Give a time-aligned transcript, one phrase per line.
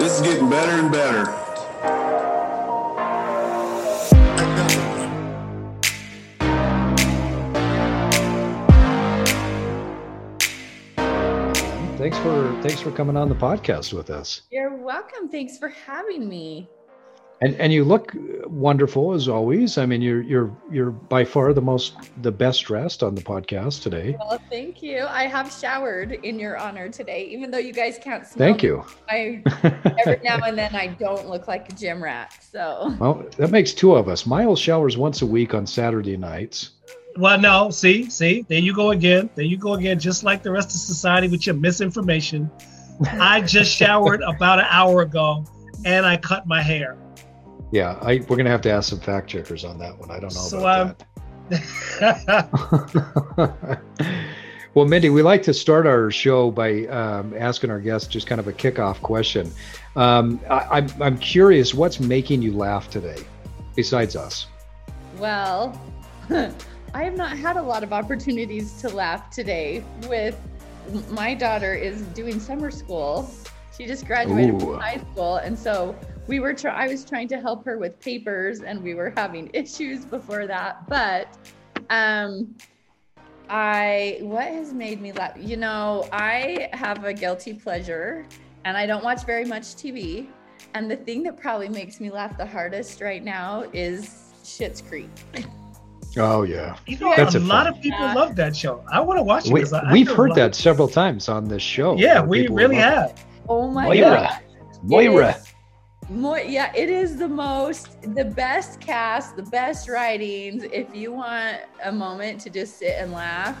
[0.00, 1.26] This is getting better and better.
[11.98, 14.40] Thanks for thanks for coming on the podcast with us.
[14.50, 15.28] You're welcome.
[15.28, 16.66] Thanks for having me.
[17.42, 18.14] And and you look
[18.46, 19.78] wonderful as always.
[19.78, 23.82] I mean, you're you're you're by far the most the best dressed on the podcast
[23.82, 24.14] today.
[24.18, 25.06] Well, thank you.
[25.08, 28.46] I have showered in your honor today, even though you guys can't smell.
[28.46, 28.84] Thank you.
[29.08, 29.42] I
[29.98, 32.36] every now and then I don't look like a gym rat.
[32.42, 34.26] So well, that makes two of us.
[34.26, 36.72] Miles showers once a week on Saturday nights.
[37.16, 39.30] Well, no, see, see, there you go again.
[39.34, 42.50] There you go again, just like the rest of society with your misinformation.
[43.04, 45.44] I just showered about an hour ago
[45.84, 46.96] and I cut my hair.
[47.72, 50.10] Yeah, I, we're gonna have to ask some fact checkers on that one.
[50.10, 51.02] I don't know So, about
[51.50, 51.60] um,
[52.00, 53.80] that.
[54.74, 58.40] well, Mindy, we like to start our show by um, asking our guests just kind
[58.40, 59.50] of a kickoff question.
[59.96, 63.22] Um, I, I'm I'm curious, what's making you laugh today,
[63.76, 64.46] besides us?
[65.18, 65.80] well,
[66.30, 69.84] I have not had a lot of opportunities to laugh today.
[70.08, 70.36] With
[71.10, 73.30] my daughter is doing summer school.
[73.76, 74.60] She just graduated Ooh.
[74.60, 75.94] from high school, and so
[76.30, 76.54] we were.
[76.54, 80.46] Try- I was trying to help her with papers, and we were having issues before
[80.46, 80.88] that.
[80.88, 81.26] But
[81.90, 82.54] um,
[83.48, 85.32] I what has made me laugh?
[85.36, 88.24] You know, I have a guilty pleasure,
[88.64, 90.28] and I don't watch very much TV.
[90.74, 95.10] And the thing that probably makes me laugh the hardest right now is Schitt's Creek.
[96.16, 98.14] Oh yeah, you know, That's a a lot fun- of people Yeah.
[98.14, 98.84] love that show.
[98.92, 99.52] I want to watch it.
[99.52, 101.96] we, 'cause I- I we've know a heard lot- that several times on this show.
[101.96, 103.24] Yeah, we really love have.
[103.48, 104.00] Oh my Moira.
[104.10, 104.38] god.
[104.82, 105.36] Moira.
[106.10, 110.64] Mo- yeah, it is the most, the best cast, the best writings.
[110.64, 113.56] If you want a moment to just sit and laugh,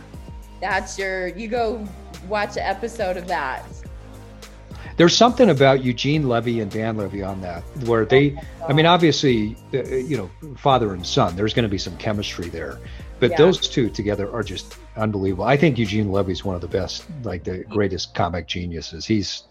[0.60, 1.86] that's your, you go
[2.28, 3.64] watch an episode of that.
[4.96, 8.36] There's something about Eugene Levy and Dan Levy on that where they,
[8.68, 11.36] I mean, obviously, uh, you know, father and son.
[11.36, 12.78] There's going to be some chemistry there,
[13.20, 13.36] but Yeah.
[13.38, 15.44] those two together are just unbelievable.
[15.44, 19.06] I think Eugene Levy's one of the best, like the greatest comic geniuses.
[19.06, 19.44] He's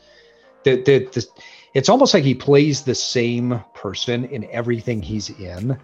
[0.65, 1.25] the the, the
[1.73, 5.77] it's almost like he plays the same person in everything he's in,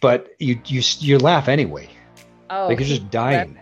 [0.00, 1.88] but you you you laugh anyway.
[2.50, 3.58] Oh, Like you're just dying.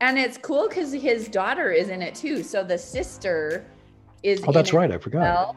[0.00, 2.42] And it's cool because his daughter is in it too.
[2.42, 3.66] So the sister
[4.22, 4.42] is.
[4.46, 4.90] Oh, that's right.
[4.90, 5.20] I forgot.
[5.20, 5.56] well.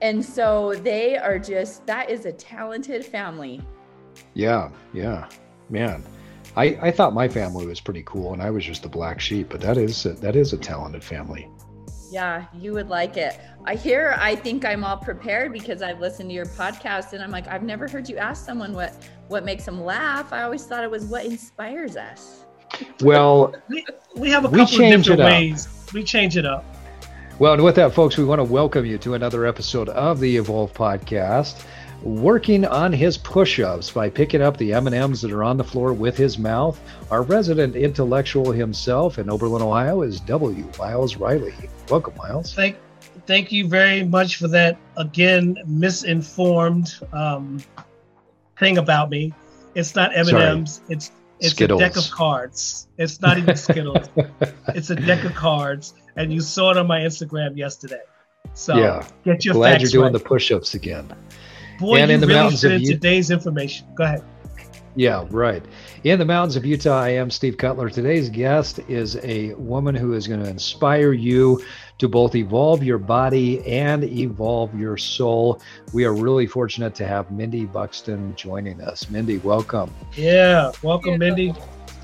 [0.00, 3.60] And so they are just, that is a talented family.
[4.34, 5.28] Yeah, yeah,
[5.70, 6.04] man.
[6.56, 9.48] I, I thought my family was pretty cool, and I was just the black sheep.
[9.48, 11.48] But that is a, that is a talented family.
[12.10, 13.38] Yeah, you would like it.
[13.66, 17.30] I hear I think I'm all prepared because I've listened to your podcast and I'm
[17.30, 18.94] like, I've never heard you ask someone what
[19.28, 20.32] what makes them laugh.
[20.32, 22.44] I always thought it was what inspires us.
[23.02, 23.84] Well, We,
[24.16, 25.68] we have a We couple of different ways.
[25.92, 26.64] We change it up.
[27.38, 30.36] well, and with that, folks, we want to welcome you to another episode of the
[30.36, 31.64] Evolve Podcast.
[32.02, 36.16] Working on his push-ups by picking up the M&Ms that are on the floor with
[36.16, 40.64] his mouth, our resident intellectual himself in Oberlin, Ohio, is W.
[40.78, 41.54] Miles Riley.
[41.90, 42.54] Welcome, Miles.
[42.54, 42.76] Thank,
[43.26, 44.76] thank you very much for that.
[44.96, 47.60] Again, misinformed um,
[48.60, 49.34] thing about me.
[49.74, 50.82] It's not M and M's.
[50.88, 51.10] It's
[51.40, 51.80] it's Skittles.
[51.80, 52.88] a deck of cards.
[52.96, 54.08] It's not even Skittles.
[54.68, 58.00] it's a deck of cards, and you saw it on my Instagram yesterday.
[58.54, 59.06] So Yeah.
[59.24, 60.12] get your Glad you're doing right.
[60.12, 61.12] the push-ups again.
[61.78, 63.86] Boy, and you in the really mountains fit of in Ut- today's information.
[63.94, 64.24] Go ahead.
[64.98, 65.64] Yeah, right.
[66.02, 67.88] In the mountains of Utah, I am Steve Cutler.
[67.88, 71.62] Today's guest is a woman who is going to inspire you
[71.98, 75.62] to both evolve your body and evolve your soul.
[75.92, 79.08] We are really fortunate to have Mindy Buxton joining us.
[79.08, 79.94] Mindy, welcome.
[80.16, 81.54] Yeah, welcome, Mindy.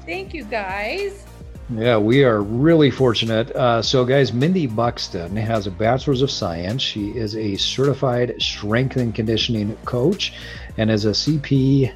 [0.06, 1.24] Thank you guys.
[1.70, 3.50] Yeah, we are really fortunate.
[3.52, 6.82] Uh, so, guys, Mindy Buxton has a bachelor's of science.
[6.82, 10.34] She is a certified strength and conditioning coach
[10.76, 11.94] and is a CPFT.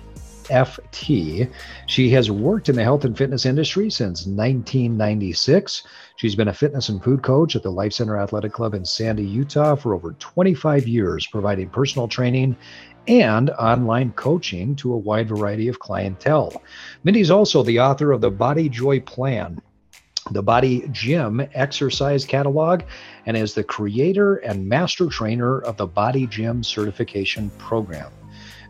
[1.86, 5.82] She has worked in the health and fitness industry since 1996.
[6.16, 9.26] She's been a fitness and food coach at the Life Centre Athletic Club in Sandy,
[9.26, 12.56] Utah for over 25 years, providing personal training
[13.08, 16.62] and online coaching to a wide variety of clientele.
[17.08, 19.62] Mindy's also the author of the BodyJoy Plan,
[20.30, 22.82] the BodyGym Exercise Catalog,
[23.24, 28.12] and is the creator and master trainer of the BodyGym Certification Program.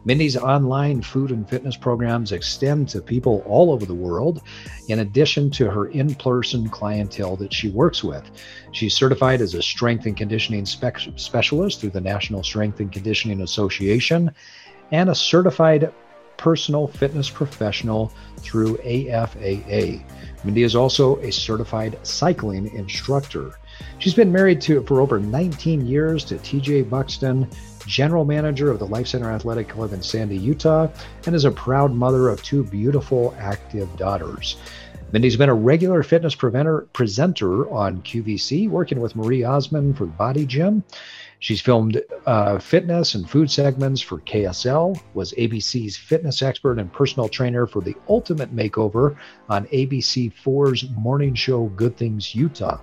[0.05, 4.40] Mindy's online food and fitness programs extend to people all over the world,
[4.87, 8.31] in addition to her in person clientele that she works with.
[8.70, 13.40] She's certified as a strength and conditioning spec- specialist through the National Strength and Conditioning
[13.40, 14.31] Association
[14.93, 15.93] and a certified
[16.38, 20.02] personal fitness professional through AFAA.
[20.44, 23.58] Mindy is also a certified cycling instructor.
[23.99, 27.49] She's been married to for over 19 years to TJ Buxton,
[27.87, 30.88] general manager of the Life Centre Athletic Club in Sandy, Utah,
[31.26, 34.56] and is a proud mother of two beautiful active daughters.
[35.11, 40.82] Mindy's been a regular fitness presenter on QVC, working with Marie Osmond for BodyGym.
[41.40, 47.29] She's filmed uh, fitness and food segments for KSL, was ABC's fitness expert and personal
[47.29, 49.17] trainer for the Ultimate Makeover
[49.49, 52.81] on ABC4's morning show Good Things Utah.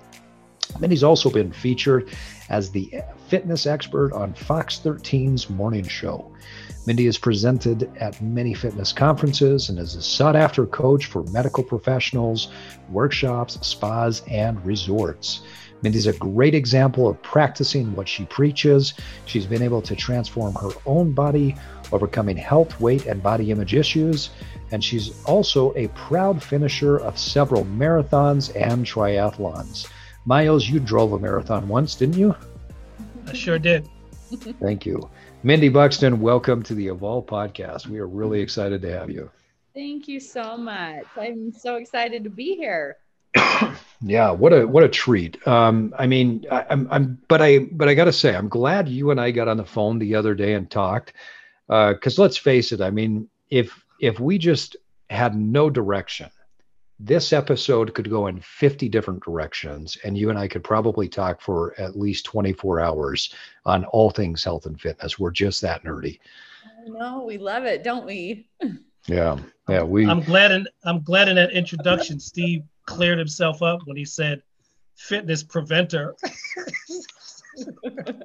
[0.80, 2.08] Mindy's also been featured
[2.48, 6.30] as the fitness expert on Fox 13's morning show.
[6.86, 11.62] Mindy is presented at many fitness conferences and is a sought after coach for medical
[11.62, 12.48] professionals,
[12.90, 15.42] workshops, spas, and resorts.
[15.82, 18.94] Mindy's a great example of practicing what she preaches.
[19.26, 21.54] She's been able to transform her own body,
[21.92, 24.30] overcoming health, weight, and body image issues.
[24.72, 29.88] And she's also a proud finisher of several marathons and triathlons.
[30.24, 32.34] Miles, you drove a marathon once, didn't you?
[33.26, 33.88] I sure did.
[34.60, 35.08] Thank you.
[35.42, 37.86] Mindy Buxton, welcome to the Evolve podcast.
[37.86, 39.30] We are really excited to have you.
[39.74, 41.04] Thank you so much.
[41.16, 42.96] I'm so excited to be here.
[44.00, 45.46] Yeah, what a what a treat.
[45.46, 48.48] Um, I mean, I, am I'm, I'm, but I, but I got to say, I'm
[48.48, 51.12] glad you and I got on the phone the other day and talked.
[51.68, 54.76] Because uh, let's face it, I mean, if if we just
[55.10, 56.30] had no direction,
[56.98, 61.40] this episode could go in 50 different directions and you and I could probably talk
[61.40, 63.34] for at least 24 hours
[63.64, 65.18] on all things health and fitness.
[65.18, 66.18] We're just that nerdy.
[66.86, 68.48] No, we love it, don't we?
[69.08, 69.38] Yeah.
[69.68, 73.96] Yeah, we I'm glad in I'm glad in that introduction Steve cleared himself up when
[73.96, 74.42] he said
[74.96, 76.14] fitness preventer.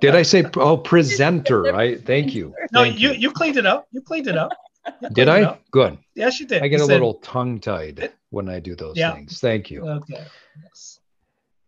[0.01, 2.03] Did I say oh presenter, right?
[2.05, 2.53] Thank you.
[2.71, 3.87] No, Thank you, you cleaned it up.
[3.91, 4.51] You cleaned it up.
[5.13, 5.57] Did I?
[5.71, 5.97] Good.
[6.15, 6.63] Yes, you did.
[6.63, 9.13] I get you a said, little tongue tied when I do those Yeah.
[9.13, 9.39] things.
[9.39, 9.87] Thank you.
[9.87, 10.25] Okay.
[10.63, 10.99] Yes.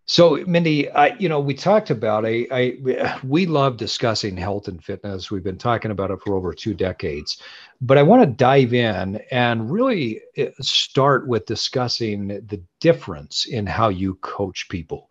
[0.06, 4.84] So, Mindy, I, you know, we talked about I, I, we love discussing health and
[4.84, 5.32] fitness.
[5.32, 7.42] We've been talking about it for over two decades,
[7.80, 13.66] but I want to dive in and really eh, start with discussing the difference in
[13.66, 15.10] how you coach people.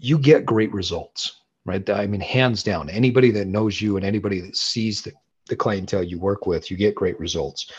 [0.00, 1.88] You get great results, right?
[1.88, 2.90] I mean, hands down.
[2.90, 5.12] Anybody that knows you and anybody that sees the,
[5.46, 7.70] the clientele you work with, you get great results.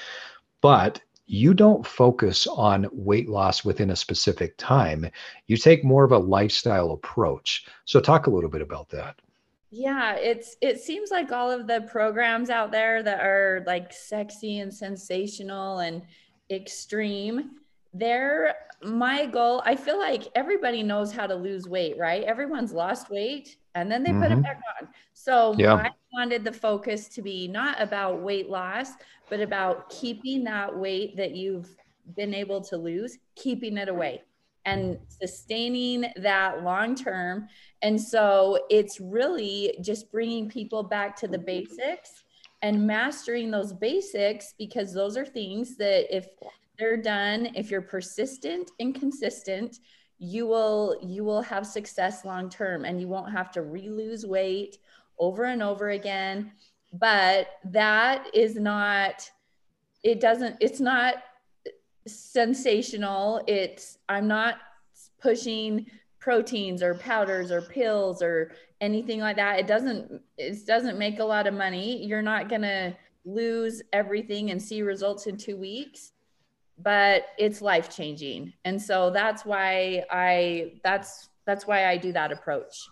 [0.62, 1.01] But
[1.33, 5.09] you don't focus on weight loss within a specific time.
[5.47, 7.65] You take more of a lifestyle approach.
[7.85, 9.15] So, talk a little bit about that.
[9.71, 14.59] Yeah, it's it seems like all of the programs out there that are like sexy
[14.59, 16.03] and sensational and
[16.51, 17.56] extreme,
[17.93, 19.61] they're my goal.
[19.65, 22.23] I feel like everybody knows how to lose weight, right?
[22.23, 24.43] Everyone's lost weight and then they put it Mhm.
[24.43, 24.89] back on.
[25.13, 25.75] So Yeah.
[25.75, 28.91] I wanted the focus to be not about weight loss,
[29.29, 31.75] but about keeping that weight that you've
[32.15, 34.23] been able to lose, keeping it away
[34.65, 37.47] and sustaining that long term.
[37.81, 42.23] And so it's really just bringing people back to the basics
[42.61, 46.27] and mastering those basics because those are things that if
[46.83, 49.80] they're done, if you're persistent and consistent,
[50.19, 54.80] you will you will have success long term and you won't have to re-lose weight
[55.18, 56.51] over and over again.
[56.91, 59.31] But that is not
[60.03, 61.15] it doesn't it's not
[62.06, 63.41] sensational.
[63.47, 64.56] It's I'm not
[65.21, 65.86] pushing
[66.19, 69.60] proteins or powders or pills or anything like that.
[69.60, 72.05] It doesn't it doesn't make a lot of money.
[72.05, 72.93] You're not going to
[73.25, 76.12] lose everything and see results in 2 weeks,
[76.77, 78.53] but it's life changing.
[78.65, 82.88] And so that's why I that's that's why I do that approach.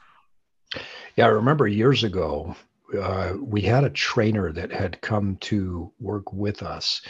[1.16, 2.56] Yeah, I remember years ago,
[3.00, 7.02] uh, we had a trainer that had come to work with us.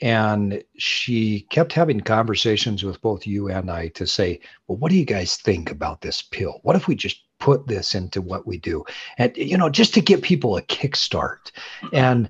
[0.00, 4.96] And she kept having conversations with both you and I to say, well, what do
[4.96, 6.58] you guys think about this pill?
[6.62, 8.84] What if we just put this into what we do?
[9.18, 11.52] And, you know, just to give people a kickstart.
[11.92, 12.28] And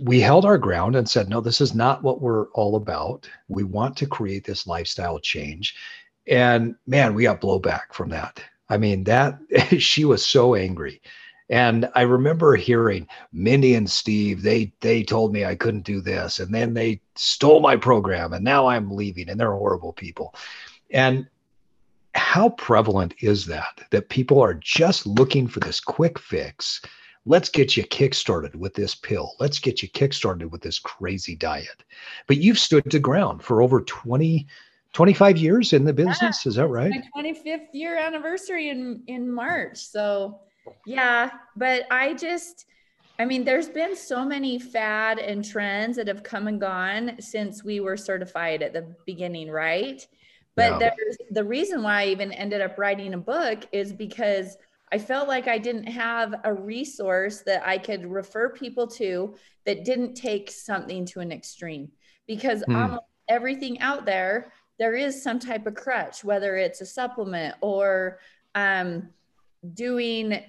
[0.00, 3.28] we held our ground and said, no, this is not what we're all about.
[3.48, 5.76] We want to create this lifestyle change.
[6.26, 8.42] And man, we got blowback from that.
[8.68, 9.38] I mean, that
[9.78, 11.00] she was so angry.
[11.50, 16.40] And I remember hearing Mindy and Steve, they they told me I couldn't do this.
[16.40, 20.34] And then they stole my program and now I'm leaving and they're horrible people.
[20.90, 21.26] And
[22.14, 23.80] how prevalent is that?
[23.90, 26.82] That people are just looking for this quick fix.
[27.26, 29.34] Let's get you kickstarted with this pill.
[29.38, 31.84] Let's get you kickstarted with this crazy diet.
[32.26, 34.46] But you've stood to ground for over 20,
[34.92, 36.46] 25 years in the business.
[36.46, 36.92] Is that right?
[37.14, 39.78] my 25th year anniversary in in March.
[39.78, 40.40] So,
[40.86, 42.66] yeah, but I just
[43.20, 47.64] I mean, there's been so many fad and trends that have come and gone since
[47.64, 50.06] we were certified at the beginning, right?
[50.54, 50.78] But yeah.
[50.78, 54.56] there's the reason why I even ended up writing a book is because
[54.92, 59.34] I felt like I didn't have a resource that I could refer people to
[59.66, 61.90] that didn't take something to an extreme.
[62.26, 62.76] Because mm.
[62.76, 68.18] almost everything out there, there is some type of crutch, whether it's a supplement or
[68.54, 69.10] um,
[69.74, 70.42] doing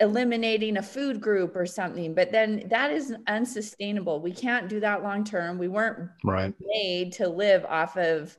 [0.00, 5.02] eliminating a food group or something but then that is unsustainable we can't do that
[5.02, 8.36] long term we weren't right made to live off of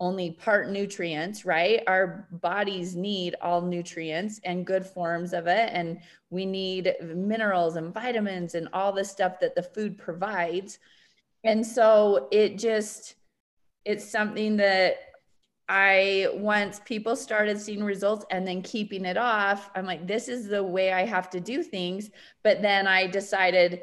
[0.00, 5.98] only part nutrients right our bodies need all nutrients and good forms of it and
[6.30, 10.78] we need minerals and vitamins and all the stuff that the food provides
[11.44, 13.16] and so it just
[13.84, 14.98] it's something that
[15.68, 20.48] I once people started seeing results and then keeping it off, I'm like, this is
[20.48, 22.10] the way I have to do things.
[22.42, 23.82] But then I decided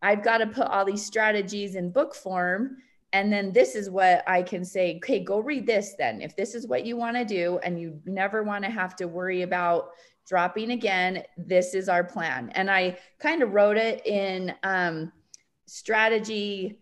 [0.00, 2.78] I've got to put all these strategies in book form.
[3.12, 6.22] And then this is what I can say, okay, go read this then.
[6.22, 9.08] If this is what you want to do and you never want to have to
[9.08, 9.90] worry about
[10.28, 12.50] dropping again, this is our plan.
[12.54, 15.12] And I kind of wrote it in um,
[15.66, 16.78] strategy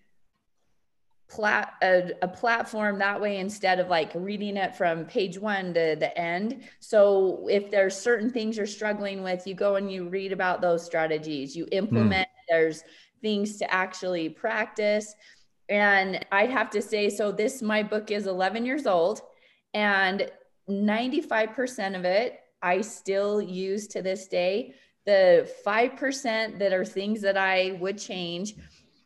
[1.28, 5.94] plat a, a, platform that way instead of like reading it from page one to
[5.99, 10.32] the end so if there's certain things you're struggling with you go and you read
[10.32, 12.42] about those strategies you implement mm.
[12.49, 12.82] there's
[13.20, 15.14] things to actually practice
[15.68, 19.20] and i'd have to say so this my book is 11 years old
[19.75, 20.30] and
[20.68, 24.75] 95% of it i still use to this day
[25.06, 28.54] the 5% that are things that i would change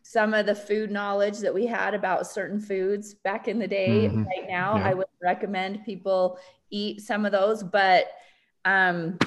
[0.02, 4.08] some of the food knowledge that we had about certain foods back in the day
[4.08, 4.24] mm-hmm.
[4.24, 4.88] right now yeah.
[4.88, 6.38] i would recommend people
[6.70, 8.06] eat some of those but
[8.64, 9.18] um,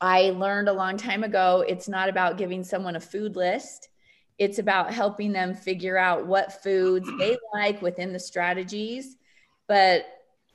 [0.00, 3.88] i learned a long time ago it's not about giving someone a food list
[4.38, 9.16] it's about helping them figure out what foods they like within the strategies.
[9.66, 10.06] But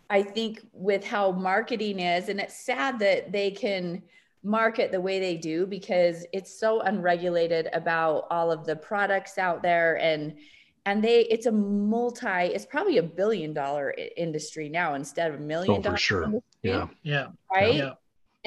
[0.10, 4.02] i think with how marketing is and it's sad that they can
[4.48, 9.62] market the way they do because it's so unregulated about all of the products out
[9.62, 9.98] there.
[9.98, 10.38] And
[10.86, 15.44] and they it's a multi it's probably a billion dollar industry now instead of a
[15.44, 16.24] million oh, for sure.
[16.24, 16.88] industry, yeah.
[17.04, 17.28] Yeah.
[17.54, 17.76] Right?
[17.76, 17.94] Yeah.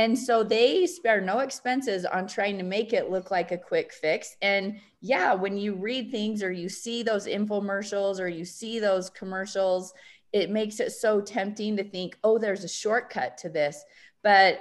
[0.01, 3.93] And so they spare no expenses on trying to make it look like a quick
[3.93, 8.79] fix and yeah when you read things or you see those infomercials or you see
[8.79, 9.93] those commercials
[10.33, 13.85] it makes it so tempting to think oh there's a shortcut to this
[14.23, 14.61] but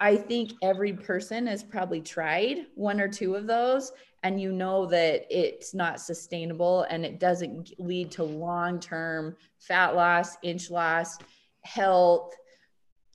[0.00, 3.92] I think every person has probably tried one or two of those,
[4.24, 9.94] and you know that it's not sustainable and it doesn't lead to long term fat
[9.94, 11.18] loss, inch loss,
[11.62, 12.34] health.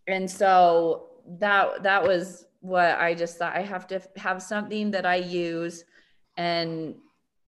[0.07, 1.06] And so
[1.39, 5.83] that that was what I just thought I have to have something that I use
[6.37, 6.95] and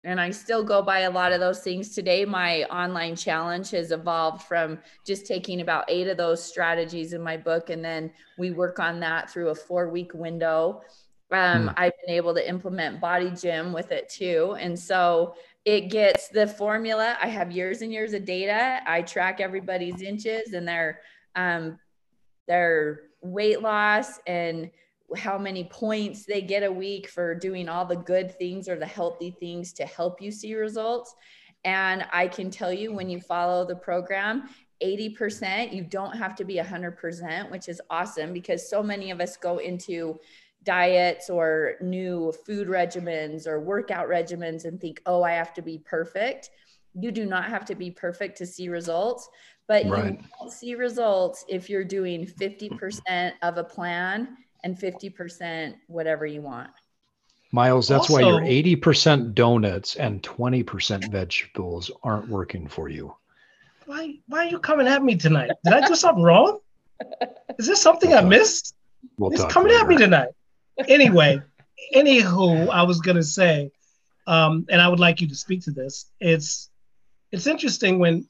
[0.04, 2.24] and I still go by a lot of those things today.
[2.24, 7.36] My online challenge has evolved from just taking about eight of those strategies in my
[7.36, 10.82] book, and then we work on that through a four week window.
[11.32, 11.74] Um, mm.
[11.76, 14.56] I've been able to implement BodyGym with it too.
[14.60, 17.18] And so it gets the formula.
[17.22, 18.80] I have years and years of data.
[18.88, 21.02] I track everybody's inches and their
[21.36, 21.78] um,
[22.48, 24.70] their weight loss and
[25.16, 28.86] how many points they get a week for doing all the good things or the
[28.86, 31.16] healthy things to help you see results.
[31.64, 34.50] And I can tell you when you follow the program,
[34.84, 39.38] 80%, you don't have to be 100%, which is awesome because so many of us
[39.38, 40.20] go into
[40.64, 45.80] diets or new food regimens or workout regimens and think, oh, I have to be
[45.80, 46.50] perfect.
[46.94, 49.30] You do not have to be perfect to see results,
[49.68, 50.14] but right.
[50.14, 56.42] you won't see results if you're doing 50% of a plan and 50% whatever you
[56.42, 56.70] want.
[57.52, 63.16] Miles, that's also, why your 80% donuts and 20% vegetables aren't working for you.
[63.86, 65.52] Why why are you coming at me tonight?
[65.64, 66.60] Did I do something wrong?
[67.58, 68.76] Is there something we'll I missed?
[69.18, 69.84] We'll He's coming later.
[69.84, 70.30] at me tonight.
[70.90, 71.42] Anyway,
[71.96, 73.72] anywho, I was gonna say,
[74.28, 76.08] um, and I would like you to speak to this.
[76.20, 76.70] It's
[77.32, 78.28] it's interesting when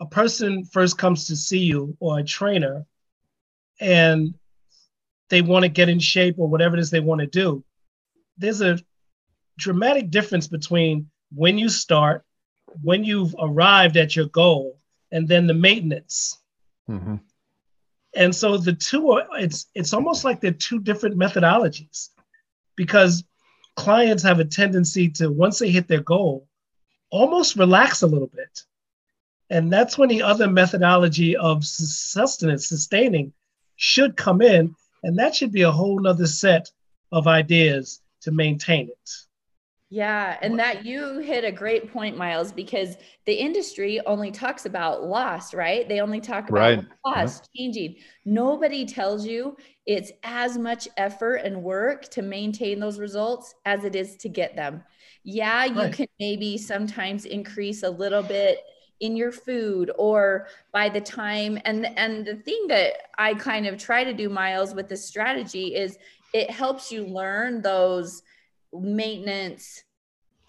[0.00, 2.86] a person first comes to see you or a trainer
[3.80, 4.34] and
[5.28, 7.64] they want to get in shape or whatever it is they want to do,
[8.36, 8.78] there's a
[9.58, 12.24] dramatic difference between when you start,
[12.82, 14.78] when you've arrived at your goal,
[15.10, 16.38] and then the maintenance.
[16.88, 17.16] Mm-hmm.
[18.14, 22.08] And so the two are it's it's almost like they're two different methodologies
[22.76, 23.24] because
[23.76, 26.48] clients have a tendency to once they hit their goal
[27.10, 28.62] almost relax a little bit.
[29.50, 33.32] And that's when the other methodology of sustenance, sustaining,
[33.76, 36.70] should come in and that should be a whole nother set
[37.12, 39.10] of ideas to maintain it.
[39.90, 45.04] Yeah, and that you hit a great point, Miles, because the industry only talks about
[45.04, 45.88] loss, right?
[45.88, 46.84] They only talk about right.
[47.06, 47.46] loss, yeah.
[47.56, 47.96] changing.
[48.26, 53.96] Nobody tells you it's as much effort and work to maintain those results as it
[53.96, 54.84] is to get them.
[55.24, 55.92] Yeah, you right.
[55.92, 58.58] can maybe sometimes increase a little bit
[59.00, 63.78] in your food or by the time and and the thing that I kind of
[63.78, 65.98] try to do Miles with this strategy is
[66.32, 68.22] it helps you learn those
[68.72, 69.84] maintenance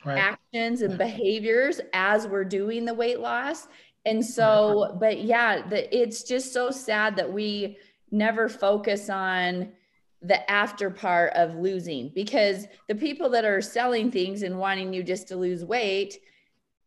[0.05, 0.17] right.
[0.17, 3.67] actions and behaviors as we're doing the weight loss.
[4.05, 7.77] And so, but yeah, the, it's just so sad that we
[8.11, 9.71] never focus on
[10.21, 15.03] the after part of losing because the people that are selling things and wanting you
[15.03, 16.17] just to lose weight,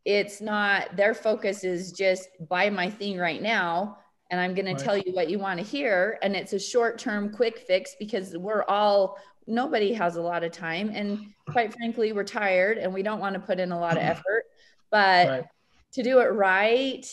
[0.05, 3.97] it's not their focus is just buy my thing right now
[4.31, 4.77] and I'm going right.
[4.77, 8.35] to tell you what you want to hear and it's a short-term quick fix because
[8.37, 9.17] we're all
[9.47, 11.19] nobody has a lot of time and
[11.49, 14.43] quite frankly we're tired and we don't want to put in a lot of effort
[14.89, 15.45] but right.
[15.91, 17.05] to do it right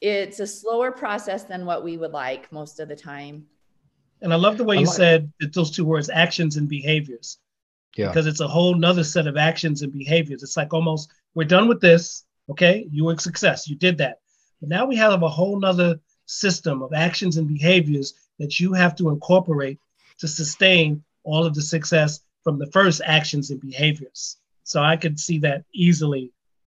[0.00, 3.44] it's a slower process than what we would like most of the time
[4.22, 7.38] and i love the way you like- said that those two words actions and behaviors
[7.96, 11.44] yeah because it's a whole nother set of actions and behaviors it's like almost we're
[11.44, 14.20] done with this okay you were a success you did that
[14.60, 18.94] but now we have a whole nother system of actions and behaviors that you have
[18.96, 19.78] to incorporate
[20.18, 24.36] to sustain all of the success from the first actions and behaviors.
[24.64, 26.32] So I could see that easily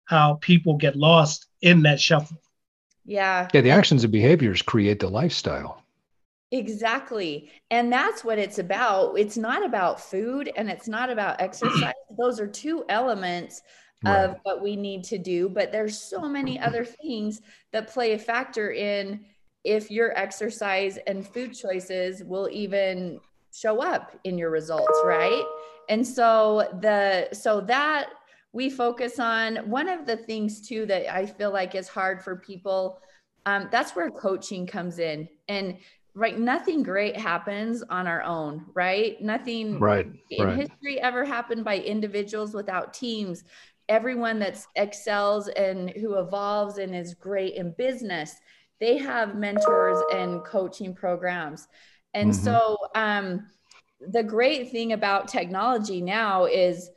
[0.05, 2.41] how people get lost in that shuffle.
[3.05, 3.47] Yeah.
[3.53, 5.83] Yeah, the actions and behaviors create the lifestyle.
[6.51, 7.51] Exactly.
[7.69, 9.19] And that's what it's about.
[9.19, 11.93] It's not about food and it's not about exercise.
[12.17, 13.61] Those are two elements
[14.06, 17.41] of what we need to do, but there's so many other things
[17.72, 19.25] that play a factor in
[19.63, 23.20] if your exercise and food choices will even
[23.53, 25.44] show up in your results, right?
[25.89, 28.10] And so the so that
[28.53, 32.36] we focus on one of the things too that I feel like is hard for
[32.38, 33.00] people.
[33.46, 35.77] Um, that's where coaching comes in, and
[36.13, 39.20] right, nothing great happens on our own, right?
[39.22, 40.57] Nothing right in right.
[40.57, 43.44] history ever happened by individuals without teams.
[43.89, 48.35] Everyone that excels and who evolves and is great in business,
[48.79, 51.67] they have mentors and coaching programs.
[52.13, 52.43] And mm-hmm.
[52.43, 53.47] so um,
[53.99, 56.89] the great thing about technology now is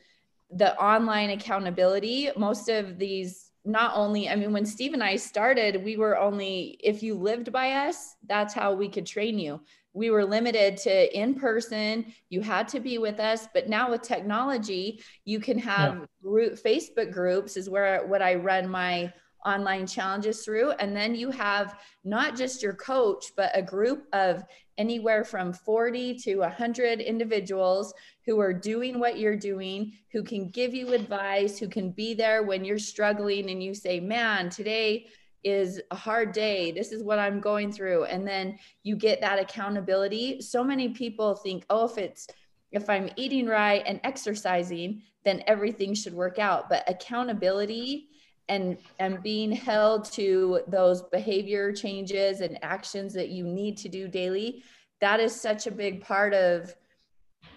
[0.51, 2.31] the online accountability.
[2.37, 6.79] Most of these, not only, I mean, when Steve and I started, we were only,
[6.81, 9.61] if you lived by us, that's how we could train you.
[9.95, 12.13] We were limited to in person.
[12.31, 13.49] You had to be with us.
[13.53, 16.05] But now with technology, you can have yeah.
[16.23, 19.13] group, Facebook groups, is where what I run my
[19.45, 20.71] online challenges through.
[20.73, 24.45] And then you have not just your coach, but a group of
[24.79, 27.93] anywhere from 40 to 100 individuals
[28.25, 32.43] who are doing what you're doing, who can give you advice, who can be there
[32.43, 35.07] when you're struggling and you say, man, today
[35.45, 36.71] is a hard day.
[36.71, 38.05] This is what I'm going through.
[38.05, 40.41] And then you get that accountability.
[40.41, 42.27] So many people think, oh, if it's,
[42.71, 46.69] if I'm eating right and exercising, then everything should work out.
[46.69, 48.09] But accountability
[48.49, 54.09] and and being held to those behavior changes and actions that you need to do
[54.09, 54.63] daily
[55.01, 56.75] that is such a big part of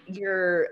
[0.05, 0.67] your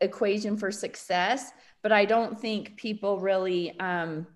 [0.00, 1.50] equation for success
[1.82, 4.26] but i don't think people really um,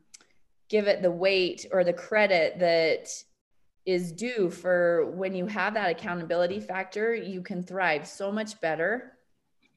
[0.72, 3.06] give it the weight or the credit that
[3.84, 9.12] is due for when you have that accountability factor you can thrive so much better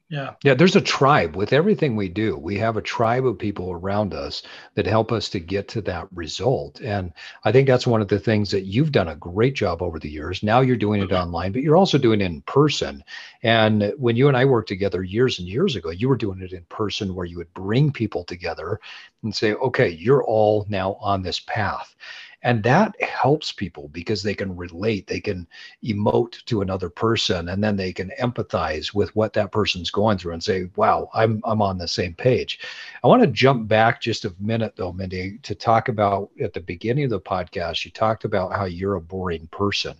[0.07, 0.35] yeah.
[0.43, 2.37] Yeah, there's a tribe with everything we do.
[2.37, 4.43] We have a tribe of people around us
[4.75, 6.79] that help us to get to that result.
[6.81, 7.11] And
[7.43, 10.09] I think that's one of the things that you've done a great job over the
[10.09, 10.43] years.
[10.43, 11.15] Now you're doing it mm-hmm.
[11.15, 13.03] online, but you're also doing it in person.
[13.41, 16.53] And when you and I worked together years and years ago, you were doing it
[16.53, 18.79] in person where you would bring people together
[19.23, 21.95] and say, okay, you're all now on this path.
[22.45, 25.47] And that helps people because they can relate, they can
[25.83, 30.33] emote to another person, and then they can empathize with what that person's going through
[30.33, 32.59] and say, wow, I'm, I'm on the same page.
[33.03, 36.59] I want to jump back just a minute, though, Mindy, to talk about at the
[36.59, 39.95] beginning of the podcast, you talked about how you're a boring person.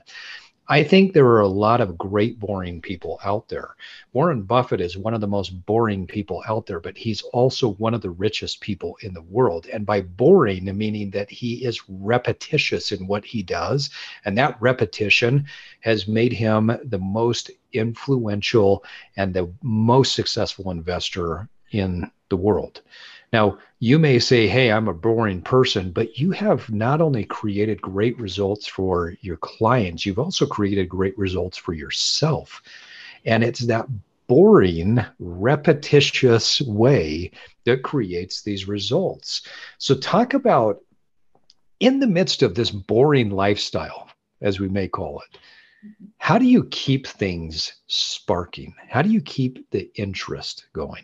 [0.67, 3.75] I think there are a lot of great boring people out there.
[4.13, 7.93] Warren Buffett is one of the most boring people out there, but he's also one
[7.93, 9.67] of the richest people in the world.
[9.71, 13.91] And by boring, meaning that he is repetitious in what he does.
[14.25, 15.45] And that repetition
[15.81, 18.83] has made him the most influential
[19.17, 22.81] and the most successful investor in the world.
[23.35, 27.81] Now, you may say, Hey, I'm a boring person, but you have not only created
[27.81, 32.61] great results for your clients, you've also created great results for yourself.
[33.25, 33.87] And it's that
[34.27, 37.29] boring, repetitious way
[37.65, 39.41] that creates these results.
[39.79, 40.81] So, talk about
[41.81, 44.07] in the midst of this boring lifestyle,
[44.39, 45.39] as we may call it,
[46.19, 48.73] how do you keep things sparking?
[48.87, 51.03] How do you keep the interest going?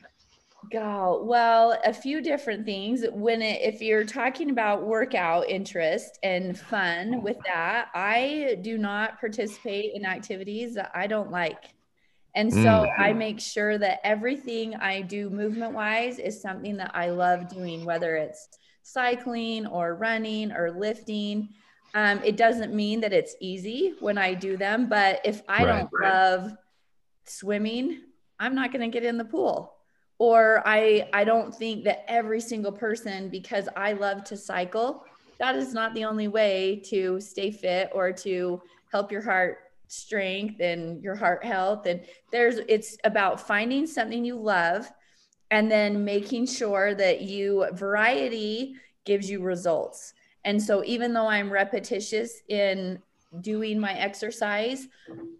[0.69, 3.03] Go well, a few different things.
[3.11, 9.19] When it, if you're talking about workout interest and fun with that, I do not
[9.19, 11.73] participate in activities that I don't like.
[12.35, 12.99] And so mm.
[12.99, 17.83] I make sure that everything I do movement wise is something that I love doing,
[17.83, 18.47] whether it's
[18.83, 21.49] cycling or running or lifting.
[21.93, 25.79] Um, it doesn't mean that it's easy when I do them, but if I right,
[25.79, 26.13] don't right.
[26.13, 26.53] love
[27.25, 28.01] swimming,
[28.39, 29.73] I'm not going to get in the pool.
[30.21, 35.03] Or I I don't think that every single person because I love to cycle,
[35.39, 39.57] that is not the only way to stay fit or to help your heart
[39.87, 41.87] strength and your heart health.
[41.87, 44.91] And there's it's about finding something you love
[45.49, 50.13] and then making sure that you variety gives you results.
[50.45, 53.01] And so even though i'm repetitious in
[53.39, 54.87] doing my exercise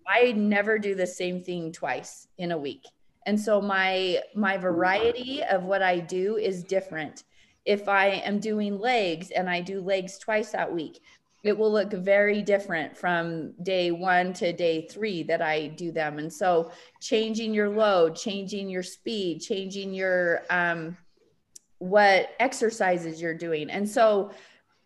[0.08, 2.86] i never do the same thing twice in a week
[3.26, 7.24] and so my my variety of what i do is different
[7.66, 11.02] if i am doing legs and i do legs twice that week
[11.44, 16.20] it will look very different from day one to day three that I do them.
[16.20, 20.98] And so changing your load, changing your speed, changing your um,
[21.80, 23.72] what exercises you're doing.
[23.72, 24.32] And so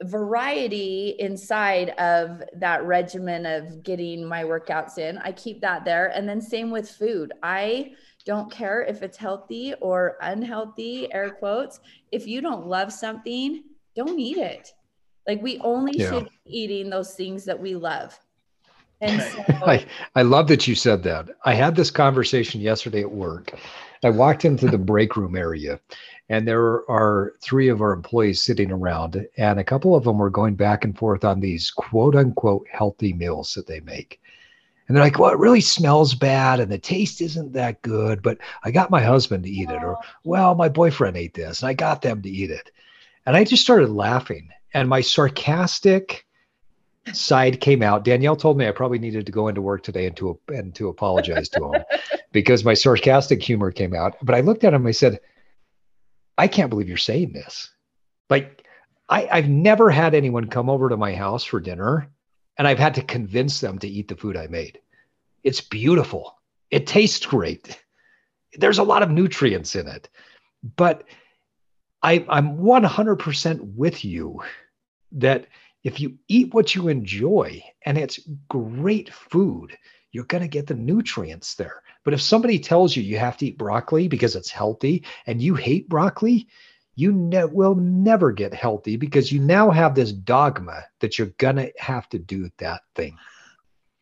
[0.04, 6.08] variety inside of that regimen of getting my workouts in, I keep that there.
[6.08, 7.34] And then same with food.
[7.43, 7.91] I
[8.25, 11.79] don't care if it's healthy or unhealthy, air quotes.
[12.11, 13.63] If you don't love something,
[13.95, 14.73] don't eat it
[15.27, 16.09] like we only yeah.
[16.09, 18.17] should be eating those things that we love.
[19.01, 19.85] And so, I,
[20.15, 21.29] I love that you said that.
[21.43, 23.53] I had this conversation yesterday at work.
[24.03, 25.79] I walked into the break room area
[26.29, 30.29] and there are three of our employees sitting around and a couple of them were
[30.29, 34.19] going back and forth on these quote unquote healthy meals that they make.
[34.88, 38.38] And they're like, well, it really smells bad and the taste isn't that good, but
[38.63, 39.84] I got my husband to eat it.
[39.84, 42.71] Or, well, my boyfriend ate this and I got them to eat it.
[43.26, 46.26] And I just started laughing and my sarcastic
[47.13, 48.04] side came out.
[48.04, 50.89] Danielle told me I probably needed to go into work today and to and to
[50.89, 51.84] apologize to him
[52.32, 54.15] because my sarcastic humor came out.
[54.21, 54.82] But I looked at him.
[54.82, 55.19] And I said,
[56.38, 57.69] "I can't believe you're saying this.
[58.30, 58.65] Like,
[59.08, 62.10] I, I've never had anyone come over to my house for dinner,
[62.58, 64.80] and I've had to convince them to eat the food I made.
[65.44, 66.39] It's beautiful.
[66.72, 67.82] It tastes great.
[68.54, 70.10] There's a lot of nutrients in it,
[70.76, 71.04] but."
[72.04, 74.44] I, I'm 100% with you
[75.13, 75.48] that
[75.84, 79.76] if you eat what you enjoy and it's great food,
[80.12, 81.82] you're going to get the nutrients there.
[82.04, 85.56] But if somebody tells you you have to eat broccoli because it's healthy and you
[85.56, 86.48] hate broccoli,
[86.95, 91.58] you ne- will never get healthy because you now have this dogma that you're going
[91.58, 93.17] to have to do that thing.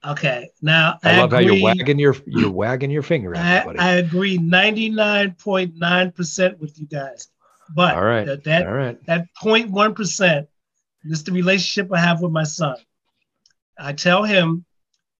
[0.05, 0.51] Okay.
[0.61, 1.45] Now I, I love agree.
[1.45, 3.35] how you're wagging your you're wagging your finger.
[3.35, 7.29] at I, I agree 99.9% with you guys.
[7.73, 8.25] But all right.
[8.25, 9.01] that, that, all right.
[9.05, 10.47] that 0.1%
[11.03, 12.77] this is the relationship I have with my son.
[13.77, 14.65] I tell him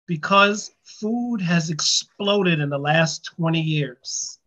[0.07, 4.39] because food has exploded in the last 20 years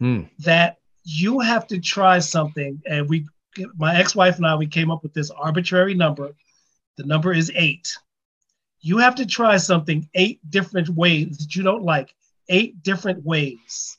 [0.00, 0.28] mm.
[0.40, 2.82] that you have to try something.
[2.84, 3.26] And we,
[3.76, 6.34] my ex-wife and I, we came up with this arbitrary number.
[6.96, 7.96] The number is eight.
[8.80, 12.12] You have to try something eight different ways that you don't like,
[12.48, 13.96] eight different ways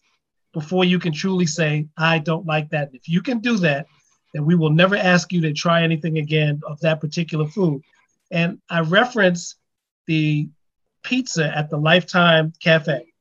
[0.52, 2.90] before you can truly say, I don't like that.
[2.94, 3.88] If you can do that,
[4.34, 7.82] then we will never ask you to try anything again of that particular food.
[8.32, 9.56] And I reference
[10.08, 10.50] the
[11.04, 13.14] pizza at the Lifetime Cafe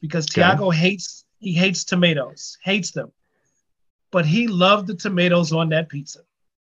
[0.00, 0.42] because okay.
[0.42, 3.10] Tiago hates he hates tomatoes, hates them.
[4.14, 6.20] But he loved the tomatoes on that pizza.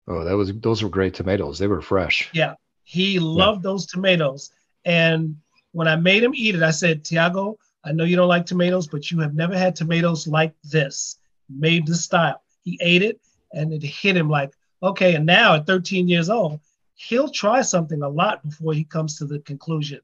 [0.05, 1.57] Oh, that was those were great tomatoes.
[1.57, 2.29] They were fresh.
[2.33, 2.55] Yeah.
[2.83, 3.69] He loved yeah.
[3.69, 4.51] those tomatoes.
[4.83, 5.38] And
[5.71, 8.88] when I made him eat it, I said, Tiago, I know you don't like tomatoes,
[8.88, 12.41] but you have never had tomatoes like this, made the style.
[12.65, 13.21] He ate it
[13.53, 14.51] and it hit him like,
[14.83, 16.60] okay, and now at 13 years old,
[16.95, 20.01] he'll try something a lot before he comes to the conclusion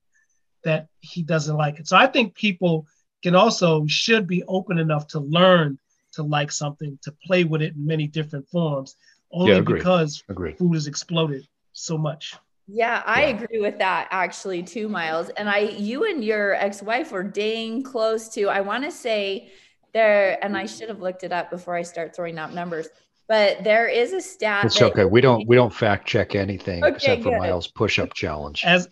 [0.64, 1.90] that he doesn't like it.
[1.90, 2.88] So I think people
[3.22, 5.78] can also should be open enough to learn
[6.14, 8.96] to like something, to play with it in many different forms,
[9.32, 10.54] only yeah, because agree.
[10.54, 12.36] food has exploded so much.
[12.68, 13.44] Yeah, I yeah.
[13.44, 15.30] agree with that actually too, Miles.
[15.30, 19.52] And I you and your ex-wife were dang close to, I want to say
[19.94, 22.88] there, and I should have looked it up before I start throwing out numbers
[23.28, 24.66] but there is a stat.
[24.66, 25.06] It's okay.
[25.06, 27.40] We don't we don't fact check anything okay, except for good.
[27.40, 28.64] Miles push up challenge.
[28.66, 28.88] As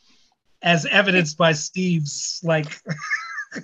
[0.62, 2.66] as evidenced by Steve's like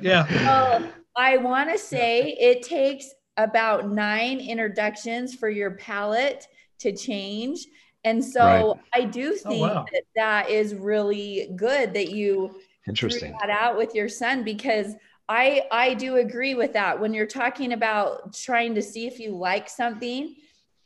[0.00, 0.26] yeah.
[0.30, 6.46] Well, I want to say it takes about nine introductions for your palate
[6.80, 7.66] to change.
[8.04, 9.02] And so right.
[9.02, 9.86] I do oh, think oh, wow.
[9.92, 14.94] that that is really good that you interesting that out with your son because
[15.28, 17.00] I I do agree with that.
[17.00, 20.36] When you're talking about trying to see if you like something,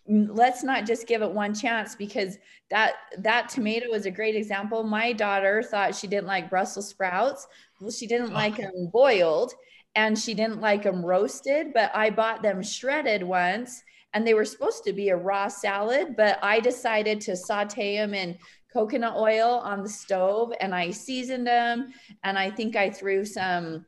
[0.09, 2.39] mm, let's not just give it one chance because
[2.71, 4.85] that that tomato is a great example.
[4.85, 7.49] My daughter thought she didn't like Brussels sprouts.
[7.81, 8.35] Well, she didn't oh.
[8.35, 9.55] like them boiled
[9.95, 13.83] and she didn't like them roasted, but I bought them shredded once
[14.15, 18.15] and they were supposed to be a raw salad, but I decided to saute them
[18.15, 18.39] in
[18.73, 21.93] coconut oil on the stove and I seasoned them.
[22.25, 23.87] And I think I threw some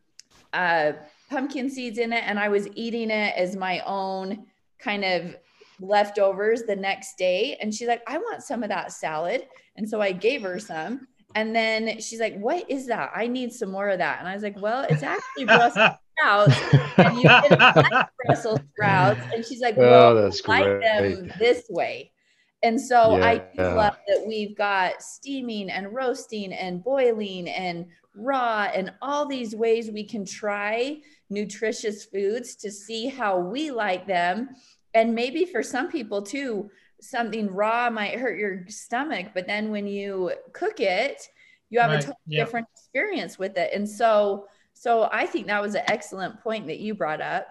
[0.53, 0.93] uh,
[1.29, 4.47] pumpkin seeds in it and I was eating it as my own
[4.79, 5.37] kind of
[5.81, 7.57] leftovers the next day.
[7.61, 9.47] And she's like, I want some of that salad.
[9.77, 11.07] And so I gave her some.
[11.35, 13.13] And then she's like, What is that?
[13.15, 14.19] I need some more of that.
[14.19, 16.61] And I was like, Well, it's actually Brussels sprouts.
[16.97, 19.21] And you didn't like Brussels sprouts.
[19.33, 22.13] And she's like, oh, Well, oh, that's I like them this way.
[22.63, 23.75] And so yeah, I yeah.
[23.75, 29.91] love that we've got steaming and roasting and boiling and raw and all these ways
[29.91, 30.99] we can try
[31.31, 34.51] nutritious foods to see how we like them.
[34.93, 39.87] And maybe for some people too, something raw might hurt your stomach, but then when
[39.87, 41.29] you cook it,
[41.71, 41.99] you have right.
[41.99, 42.45] a totally yeah.
[42.45, 43.71] different experience with it.
[43.73, 47.49] And so, so I think that was an excellent point that you brought up.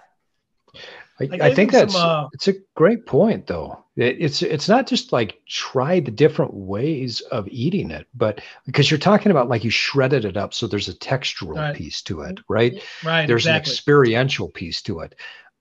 [1.20, 3.84] I, I, think that's some, uh, it's a great point though.
[3.98, 8.90] It, it's it's not just like try the different ways of eating it, but because
[8.90, 11.76] you're talking about like you shredded it up, so there's a textural right.
[11.76, 12.82] piece to it, right?
[13.04, 13.28] Right.
[13.28, 13.70] There's exactly.
[13.70, 15.16] an experiential piece to it.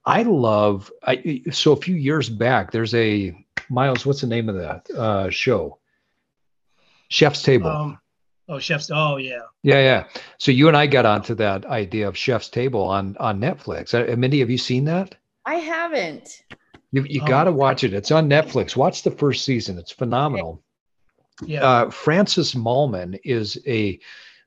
[0.09, 0.91] I love.
[1.07, 3.35] I so a few years back, there's a
[3.71, 5.79] Miles, what's the name of that uh, show?
[7.09, 7.69] Chef's Table.
[7.69, 7.99] Um,
[8.49, 8.91] oh, Chef's.
[8.93, 9.41] Oh, yeah.
[9.63, 10.05] Yeah, yeah.
[10.39, 13.95] So you and I got onto that idea of Chef's Table on on Netflix.
[13.95, 15.15] Uh, Mindy, have you seen that?
[15.45, 16.43] I haven't.
[16.93, 17.27] You you oh.
[17.27, 17.93] got to watch it.
[17.93, 18.77] It's on Netflix.
[18.77, 19.79] Watch the first season.
[19.79, 20.63] It's phenomenal.
[21.45, 21.63] Yeah.
[21.63, 24.01] Uh, Francis Mallmann is a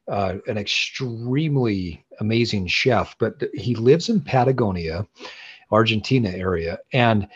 [0.07, 5.07] uh, an extremely amazing chef, but he lives in Patagonia,
[5.71, 7.27] Argentina area, and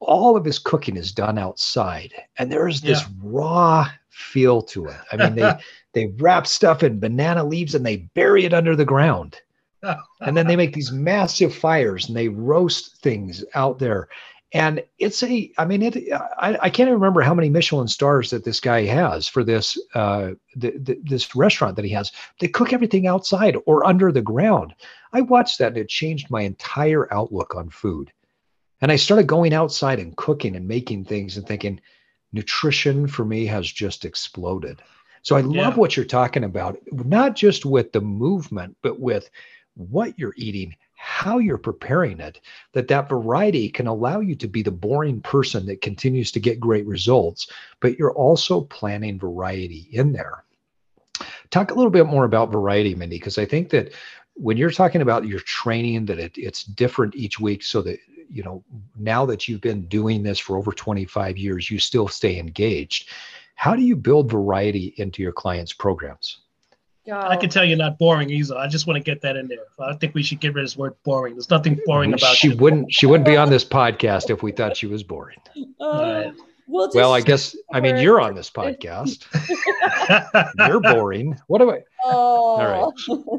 [0.00, 3.08] all of his cooking is done outside and there's this yeah.
[3.22, 4.96] raw feel to it.
[5.12, 5.52] I mean they
[5.92, 9.36] they wrap stuff in banana leaves and they bury it under the ground.
[10.20, 14.08] And then they make these massive fires and they roast things out there
[14.52, 18.30] and it's a i mean it i, I can't even remember how many michelin stars
[18.30, 22.48] that this guy has for this uh the, the, this restaurant that he has they
[22.48, 24.74] cook everything outside or under the ground
[25.12, 28.12] i watched that and it changed my entire outlook on food
[28.80, 31.80] and I started going outside and cooking and making things and thinking,
[32.32, 34.80] nutrition for me has just exploded.
[35.22, 35.74] So I love yeah.
[35.74, 39.28] what you're talking about, not just with the movement, but with
[39.74, 42.42] what you're eating, how you're preparing it,
[42.74, 46.60] that that variety can allow you to be the boring person that continues to get
[46.60, 50.44] great results, but you're also planning variety in there.
[51.48, 53.94] Talk a little bit more about variety, Mindy, because I think that
[54.34, 58.42] when you're talking about your training, that it, it's different each week so that you
[58.42, 58.62] know
[58.94, 63.08] now that you've been doing this for over 25 years you still stay engaged
[63.56, 66.42] how do you build variety into your clients programs
[67.12, 68.56] I can tell you're not boring either.
[68.56, 69.58] I just want to get that in there.
[69.78, 71.34] I think we should get rid of this word boring.
[71.34, 72.56] There's nothing boring about she you.
[72.56, 75.38] wouldn't she wouldn't be on this podcast if we thought she was boring.
[75.80, 76.32] Uh,
[76.70, 79.26] We'll, well I guess I mean you're on this podcast.
[80.68, 81.36] you're boring.
[81.48, 81.82] What do I?
[82.04, 82.14] Oh.
[82.60, 82.92] All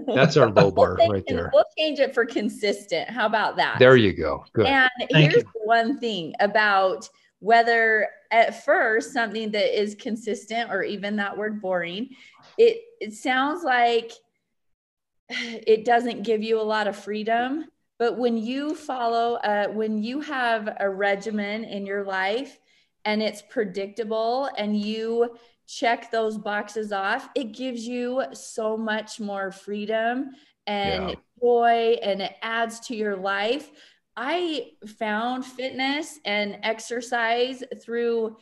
[0.08, 1.50] right, that's our low bar we'll right there.
[1.54, 3.10] We'll change it for consistent.
[3.10, 3.80] How about that?
[3.80, 4.44] There you go.
[4.52, 4.66] Good.
[4.66, 5.50] And Thank here's you.
[5.64, 7.08] one thing about
[7.40, 12.10] whether at first something that is consistent or even that word boring,
[12.58, 14.12] it it sounds like
[15.30, 17.66] it doesn't give you a lot of freedom.
[17.98, 22.58] But when you follow, uh, when you have a regimen in your life
[23.06, 25.38] and it's predictable and you
[25.68, 30.32] check those boxes off, it gives you so much more freedom
[30.66, 31.16] and yeah.
[31.40, 33.70] joy and it adds to your life.
[34.18, 38.38] I found fitness and exercise through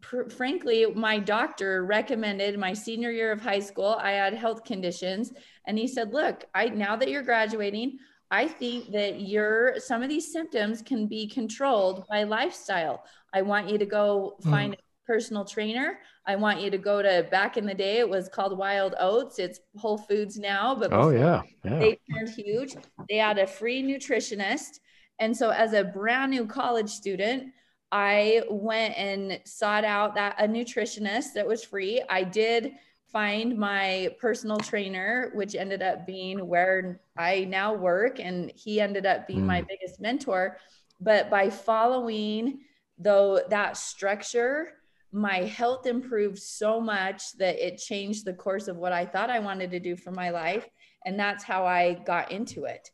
[0.00, 5.32] pr- frankly my doctor recommended my senior year of high school I had health conditions
[5.66, 7.98] and he said, "Look, I now that you're graduating,
[8.30, 13.04] I think that your some of these symptoms can be controlled by lifestyle.
[13.34, 14.50] I want you to go hmm.
[14.50, 14.76] find mm.
[14.76, 15.98] a personal trainer.
[16.26, 19.38] I want you to go to back in the day it was called Wild Oats.
[19.38, 21.78] It's Whole Foods now, but oh yeah, yeah.
[21.78, 22.76] they turned huge.
[23.08, 24.78] They had a free nutritionist.
[25.18, 27.52] And so as a brand new college student,
[27.92, 32.02] I went and sought out that a nutritionist that was free.
[32.08, 32.72] I did
[33.12, 38.20] find my personal trainer, which ended up being where I now work.
[38.20, 39.46] And he ended up being mm.
[39.46, 40.58] my biggest mentor.
[41.00, 42.60] But by following
[42.98, 44.68] though that structure,
[45.12, 49.40] my health improved so much that it changed the course of what I thought I
[49.40, 50.68] wanted to do for my life.
[51.04, 52.90] And that's how I got into it.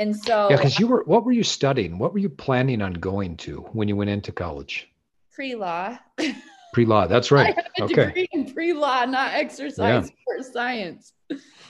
[0.00, 1.98] And so, yeah, because you were, what were you studying?
[1.98, 4.88] What were you planning on going to when you went into college?
[5.30, 5.98] Pre law.
[6.72, 7.06] Pre law.
[7.06, 7.54] That's right.
[7.80, 8.26] okay.
[8.54, 10.34] Pre law, not exercise yeah.
[10.34, 11.12] or science.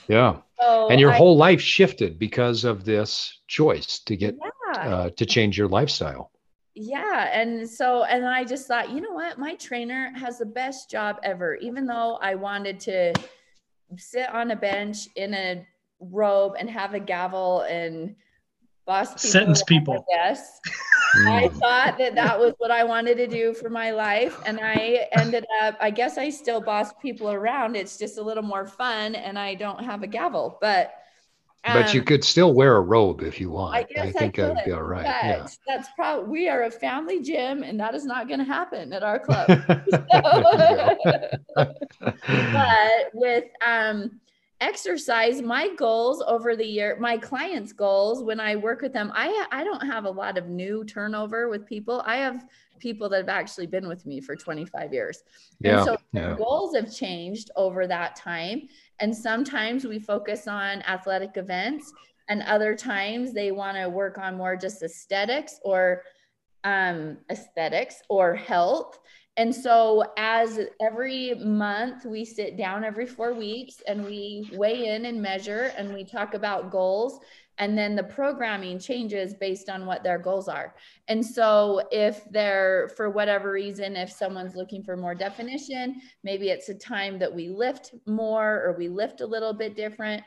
[0.07, 0.37] Yeah.
[0.61, 4.79] So and your I, whole life shifted because of this choice to get yeah.
[4.79, 6.31] uh, to change your lifestyle.
[6.73, 7.37] Yeah.
[7.37, 9.39] And so, and I just thought, you know what?
[9.39, 13.13] My trainer has the best job ever, even though I wanted to
[13.97, 15.67] sit on a bench in a
[16.01, 18.15] robe and have a gavel and
[18.85, 20.05] boss people sentence people.
[20.09, 20.59] Yes.
[21.27, 24.39] I thought that that was what I wanted to do for my life.
[24.45, 27.75] And I ended up, I guess I still boss people around.
[27.75, 30.93] It's just a little more fun and I don't have a gavel, but.
[31.63, 33.75] Um, but you um, could still wear a robe if you want.
[33.75, 35.05] I, I think I would be all right.
[35.05, 35.45] Yeah.
[35.67, 39.03] That's probably, we are a family gym and that is not going to happen at
[39.03, 39.47] our club.
[41.55, 44.19] but with, um,
[44.61, 49.11] exercise my goals over the year my clients goals when i work with them.
[49.13, 52.03] I i don't have a lot of new turnover with people.
[52.05, 52.45] I have
[52.79, 55.23] people that have actually been with me for 25 years.
[55.59, 56.35] Yeah, and so yeah.
[56.35, 58.67] goals have changed over that time.
[58.99, 61.93] And sometimes we focus on athletic events
[62.29, 66.03] and other times they want to work on more just aesthetics or
[66.63, 68.99] um, aesthetics or health
[69.41, 75.05] and so, as every month we sit down every four weeks and we weigh in
[75.05, 77.19] and measure and we talk about goals.
[77.57, 80.75] And then the programming changes based on what their goals are.
[81.07, 86.69] And so, if they're, for whatever reason, if someone's looking for more definition, maybe it's
[86.69, 90.21] a time that we lift more or we lift a little bit different.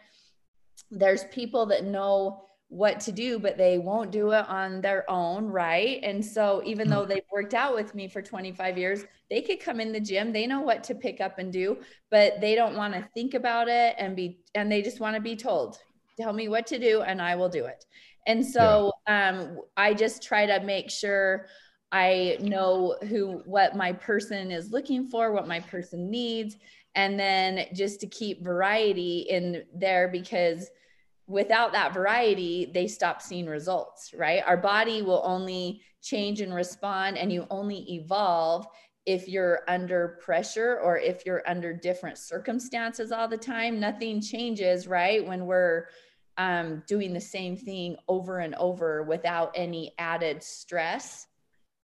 [0.91, 5.47] There's people that know what to do, but they won't do it on their own,
[5.47, 6.01] right?
[6.03, 7.09] And so, even though mm.
[7.09, 10.47] they've worked out with me for 25 years, they could come in the gym, they
[10.47, 11.79] know what to pick up and do,
[12.11, 15.23] but they don't want to think about it and be, and they just want to
[15.23, 15.79] be told,
[16.21, 17.85] tell me what to do and I will do it.
[18.27, 19.29] And so, yeah.
[19.31, 21.47] um, I just try to make sure
[21.93, 26.57] I know who, what my person is looking for, what my person needs,
[26.97, 30.69] and then just to keep variety in there because
[31.27, 34.43] without that variety, they stop seeing results, right?
[34.47, 38.67] Our body will only change and respond, and you only evolve
[39.07, 43.79] if you're under pressure or if you're under different circumstances all the time.
[43.79, 45.27] Nothing changes, right?
[45.27, 45.89] When we're
[46.37, 51.27] um, doing the same thing over and over without any added stress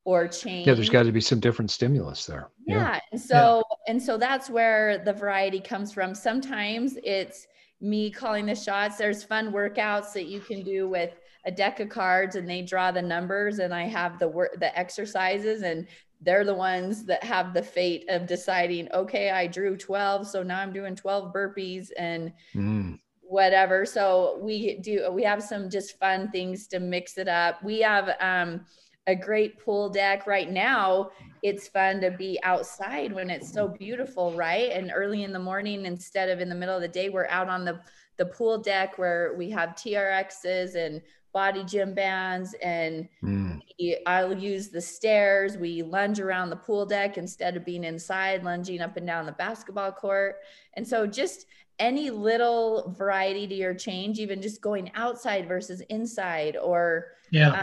[0.03, 0.67] or change.
[0.67, 2.49] Yeah, there's got to be some different stimulus there.
[2.65, 2.75] Yeah.
[2.75, 2.99] yeah.
[3.11, 3.91] And so, yeah.
[3.91, 6.15] and so that's where the variety comes from.
[6.15, 7.45] Sometimes it's,
[7.81, 8.97] me calling the shots.
[8.97, 11.11] There's fun workouts that you can do with
[11.45, 14.77] a deck of cards and they draw the numbers and I have the work the
[14.77, 15.87] exercises and
[16.21, 20.59] they're the ones that have the fate of deciding, okay, I drew 12, so now
[20.59, 22.99] I'm doing 12 burpees and mm.
[23.21, 23.85] whatever.
[23.85, 27.63] So we do we have some just fun things to mix it up.
[27.63, 28.65] We have um
[29.07, 30.27] a great pool deck.
[30.27, 31.11] Right now
[31.43, 34.71] it's fun to be outside when it's so beautiful right?
[34.71, 37.49] And early in the morning instead of in the middle of the day we're out
[37.49, 37.79] on the
[38.17, 41.01] the pool deck where we have trx's and
[41.33, 42.53] BodyGym bands.
[42.61, 43.59] And mm.
[43.79, 45.57] we, i'll use the stairs.
[45.57, 49.31] We lunge around the pool deck instead of being inside lunging up and down the
[49.31, 50.37] basketball court.
[50.73, 51.45] And so just
[51.79, 57.61] any little variety to your change even just going outside versus inside or yeah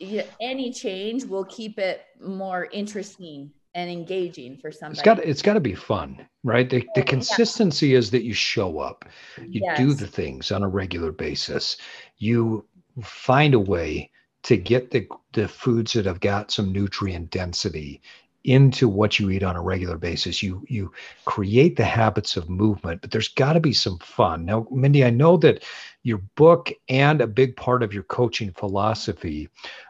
[0.00, 4.98] any change will keep it more interesting and engaging for somebody.
[4.98, 6.68] It's got it's got to be fun, right?
[6.68, 7.98] The, the oh, consistency yeah.
[7.98, 9.04] is that you show up,
[9.38, 9.78] you yes.
[9.78, 11.76] do the things on a regular basis,
[12.18, 12.64] you
[13.02, 14.10] find a way
[14.44, 18.00] to get the the foods that have got some nutrient density
[18.44, 20.42] into what you eat on a regular basis.
[20.42, 20.92] You you
[21.24, 24.44] create the habits of movement, but there's got to be some fun.
[24.44, 25.64] Now, Mindy, I know that
[26.02, 29.48] your book and a big part of your coaching philosophy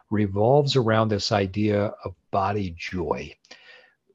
[0.09, 3.35] revolves around this idea of BodyJoy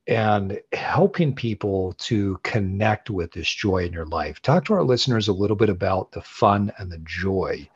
[0.07, 4.41] and helping people to connect with this joy in your life.
[4.43, 7.69] Talk to our listeners a little bit about the fun and the joy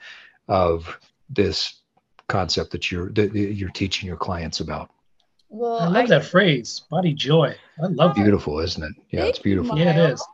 [0.49, 0.99] of
[1.29, 1.81] this
[2.29, 4.91] concept that you're that you're teaching your clients about.
[5.49, 7.55] Well, I love I, that phrase, BodyJoy.
[7.83, 9.03] I love beautiful, is isn't it?
[9.11, 9.79] Yeah, it's beautiful.
[9.79, 10.25] Yeah, it is.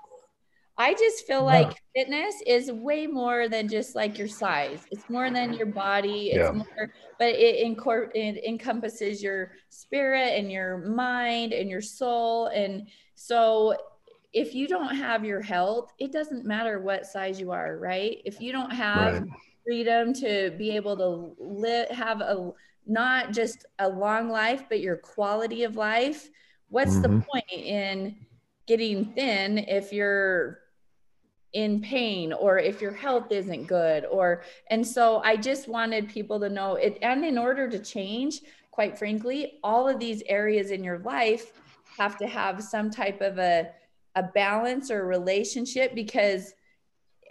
[0.80, 4.86] I just feel like fitness is way more than just like your size.
[4.90, 6.30] It's more than your body.
[6.30, 6.52] It's yeah.
[6.52, 12.46] more, but it, incor- it encompasses your spirit and your mind and your soul.
[12.46, 13.76] And so
[14.32, 18.22] if you don't have your health, it doesn't matter what size you are, right?
[18.24, 19.30] If you don't have right.
[19.66, 22.52] freedom to be able to live, have a
[22.86, 26.30] not just a long life, but your quality of life,
[26.70, 27.18] what's mm-hmm.
[27.18, 28.16] the point in
[28.66, 30.59] getting thin if you're
[31.52, 36.38] in pain or if your health isn't good or and so i just wanted people
[36.38, 38.40] to know it and in order to change
[38.70, 41.52] quite frankly all of these areas in your life
[41.98, 43.68] have to have some type of a
[44.16, 46.54] a balance or relationship because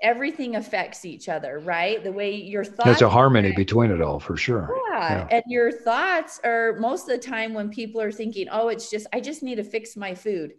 [0.01, 2.03] everything affects each other, right?
[2.03, 2.85] The way your thoughts.
[2.85, 4.69] There's a harmony between it all for sure.
[4.91, 5.09] Yeah.
[5.09, 5.27] yeah.
[5.29, 9.07] And your thoughts are most of the time when people are thinking, oh, it's just,
[9.13, 10.53] I just need to fix my food.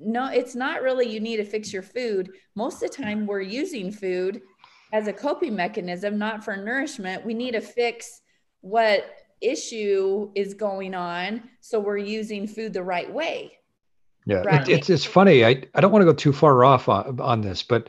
[0.00, 2.30] No, it's not really you need to fix your food.
[2.54, 4.40] Most of the time, we're using food
[4.92, 7.24] as a coping mechanism, not for nourishment.
[7.24, 8.22] We need to fix
[8.60, 9.04] what
[9.40, 11.42] issue is going on.
[11.60, 13.58] So we're using food the right way.
[14.26, 14.68] Yeah, right?
[14.68, 15.44] it, it's it's funny.
[15.44, 17.88] I, I don't want to go too far off on, on this, but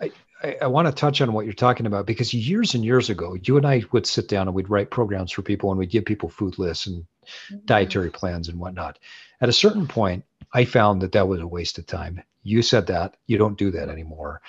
[0.00, 0.12] I,
[0.42, 3.36] I, I want to touch on what you're talking about because years and years ago,
[3.42, 6.04] you and I would sit down and we'd write programs for people and we'd give
[6.04, 7.56] people food lists and mm-hmm.
[7.64, 8.98] dietary plans and whatnot.
[9.40, 10.24] At a certain point,
[10.54, 12.22] I found that that was a waste of time.
[12.42, 14.40] You said that you don't do that anymore.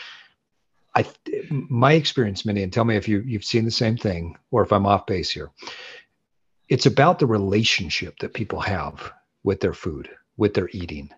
[0.95, 1.05] I,
[1.51, 4.71] my experience, Mindy, and tell me if you you've seen the same thing or if
[4.71, 5.51] I'm off base here.
[6.69, 9.11] It's about the relationship that people have
[9.43, 11.09] with their food with their eating.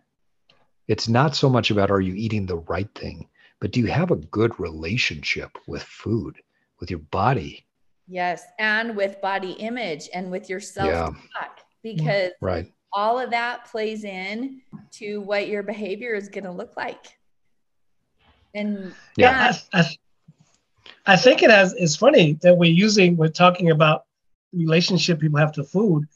[0.87, 3.27] It's not so much about are you eating the right thing,
[3.59, 6.35] but do you have a good relationship with food,
[6.79, 7.65] with your body?
[8.07, 11.49] Yes, and with body image and with yourself yeah.
[11.83, 12.71] because right.
[12.93, 14.61] All of that plays in
[14.91, 17.17] to what your behavior is going to look like.
[18.53, 19.97] And yeah, I, I,
[21.05, 21.73] I think it has.
[21.73, 23.17] It's funny that we're using.
[23.17, 24.05] We're talking about
[24.53, 26.07] relationship people have to food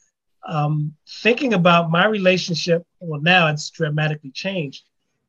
[0.44, 4.84] um, thinking about my relationship, well, now it's dramatically changed,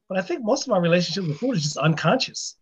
[0.09, 2.55] but I think most of our relationship with food is just unconscious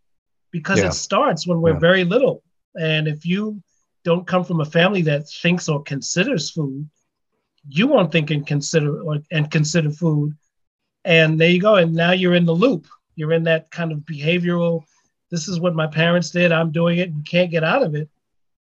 [0.52, 0.88] because yeah.
[0.88, 1.80] it starts when we're yeah.
[1.80, 2.44] very little.
[2.76, 3.62] And if you
[4.04, 6.90] don't come from a family that thinks or considers food,
[7.68, 10.36] you won't think and consider or, and consider food.
[11.04, 11.76] And there you go.
[11.76, 12.88] And now you're in the loop.
[13.16, 14.84] You're in that kind of behavioral.
[15.30, 16.52] This is what my parents did.
[16.52, 17.10] I'm doing it.
[17.10, 18.10] You can't get out of it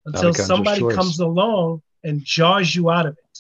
[0.06, 3.40] until somebody comes along and jars you out of it.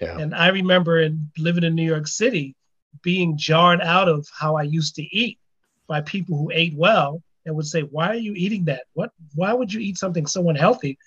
[0.00, 0.18] Yeah.
[0.18, 2.54] And I remember in living in New York City
[3.02, 5.38] being jarred out of how I used to eat
[5.86, 8.84] by people who ate well and would say, Why are you eating that?
[8.94, 10.98] What why would you eat something so unhealthy?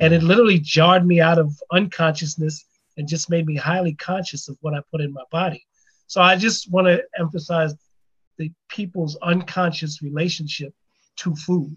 [0.00, 2.64] And it literally jarred me out of unconsciousness
[2.96, 5.64] and just made me highly conscious of what I put in my body.
[6.06, 7.74] So I just want to emphasize
[8.38, 10.72] the people's unconscious relationship
[11.16, 11.76] to food.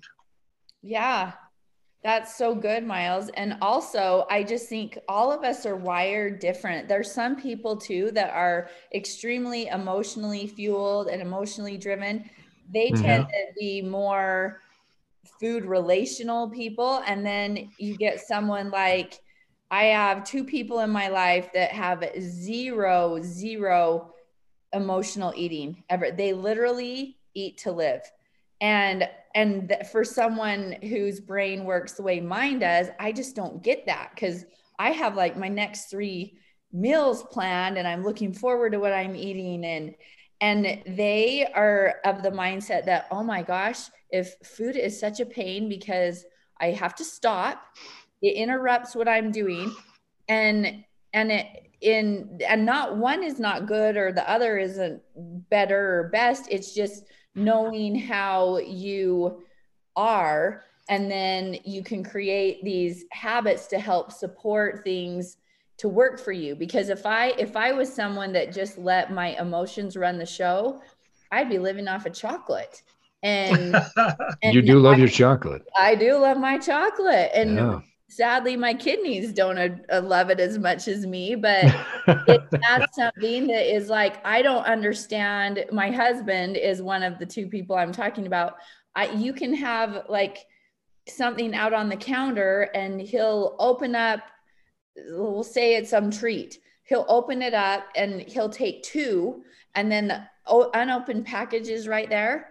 [0.82, 1.34] Yeah,
[2.04, 3.30] that's so good, Miles.
[3.30, 6.88] And also, I just think all of us are wired different.
[6.88, 12.30] There's some people too that are extremely emotionally fueled and emotionally driven.
[12.74, 13.04] They mm-hmm.
[13.04, 14.62] tend to be more
[15.40, 17.04] food relational people.
[17.06, 19.20] And then you get someone like,
[19.70, 24.14] I have two people in my life that have zero, zero
[24.74, 26.12] emotional eating ever.
[26.12, 28.02] They literally eat to live.
[28.62, 29.08] And
[29.38, 34.10] and for someone whose brain works the way mine does i just don't get that
[34.16, 34.46] because
[34.80, 36.38] i have like my next three
[36.74, 39.94] meals planned and i'm looking forward to what i'm eating and
[40.42, 45.26] and they are of the mindset that oh my gosh if food is such a
[45.26, 46.26] pain because
[46.60, 47.64] i have to stop
[48.22, 49.74] it interrupts what i'm doing.
[50.30, 55.02] And and it in and not one is not good or the other isn't
[55.50, 56.48] better or best.
[56.50, 57.06] It's just
[57.36, 59.44] knowing how you
[59.96, 60.64] are.
[60.90, 65.38] And then you can create these habits to help support things
[65.78, 66.56] to work for you.
[66.56, 70.82] Because if i if i was someone that just let my emotions run the show
[71.32, 72.82] i'd be living off of chocolate.
[73.24, 73.76] And,
[74.44, 75.68] and you do love I, your chocolate.
[75.76, 77.32] I do love my chocolate.
[77.34, 77.80] And yeah
[78.10, 81.66] sadly my kidneys don't uh, love it as much as me but
[82.28, 85.66] it's something that is like i don't understand.
[85.72, 88.56] My husband is one of the two people i'm talking about.
[88.96, 90.40] I, you can have like
[91.08, 94.22] something out on the counter and he'll open up
[95.10, 96.58] we'll say it's some treat.
[96.84, 99.44] He'll open it up and he'll take two
[99.76, 102.50] and then the unopened package is right there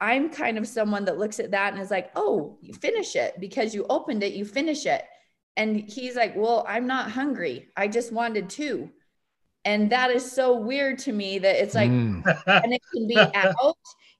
[0.00, 3.34] I'm kind of someone that looks at that and is like, oh, you finish it
[3.40, 5.04] because you opened it, you finish it.
[5.56, 7.68] And he's like, well, I'm not hungry.
[7.76, 8.90] I just wanted two.
[9.64, 12.22] And that is so weird to me that it's like, mm.
[12.46, 13.76] and it can be out,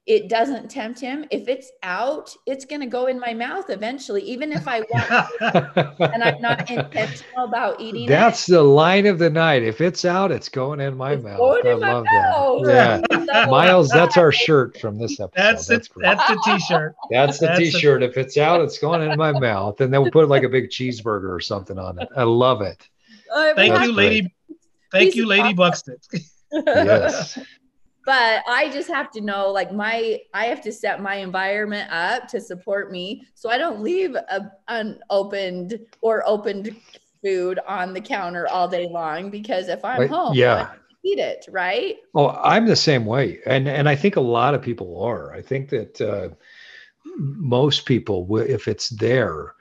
[0.09, 1.23] it doesn't tempt him.
[1.29, 6.01] If it's out, it's going to go in my mouth eventually, even if I want
[6.13, 8.53] and I'm not intentional about eating That's it.
[8.53, 9.61] the line of the night.
[9.61, 11.37] If it's out, it's going in my It's mouth.
[11.37, 12.65] going I in my love mouth.
[12.65, 13.05] that.
[13.27, 13.45] Yeah.
[13.51, 15.31] Miles, that's our shirt from this episode.
[15.35, 15.93] That's That's, it.
[16.01, 16.95] That's the T-shirt.
[17.11, 18.01] That's the that's t-shirt.
[18.01, 19.79] If it's out, it's going in my mouth.
[19.79, 22.09] And then we'll put like a big cheeseburger or something on it.
[22.17, 22.83] I love it.
[23.31, 23.95] Uh, Thank you, great.
[23.95, 24.33] lady.
[24.91, 25.97] Thank Piece you, of Lady Buxton.
[26.51, 27.37] Yes.
[28.09, 32.27] But I just have to know like my I have to set my environment up
[32.29, 36.75] to support me so I don't leave a unopened or opened
[37.23, 40.71] food on the counter all day long because if I'm home yeah.
[40.71, 41.97] I eat it, right?
[42.15, 45.31] Oh, I'm the same way, and and I think a lot of people are.
[45.31, 46.29] I think that uh,
[47.15, 49.53] most people, if it's there,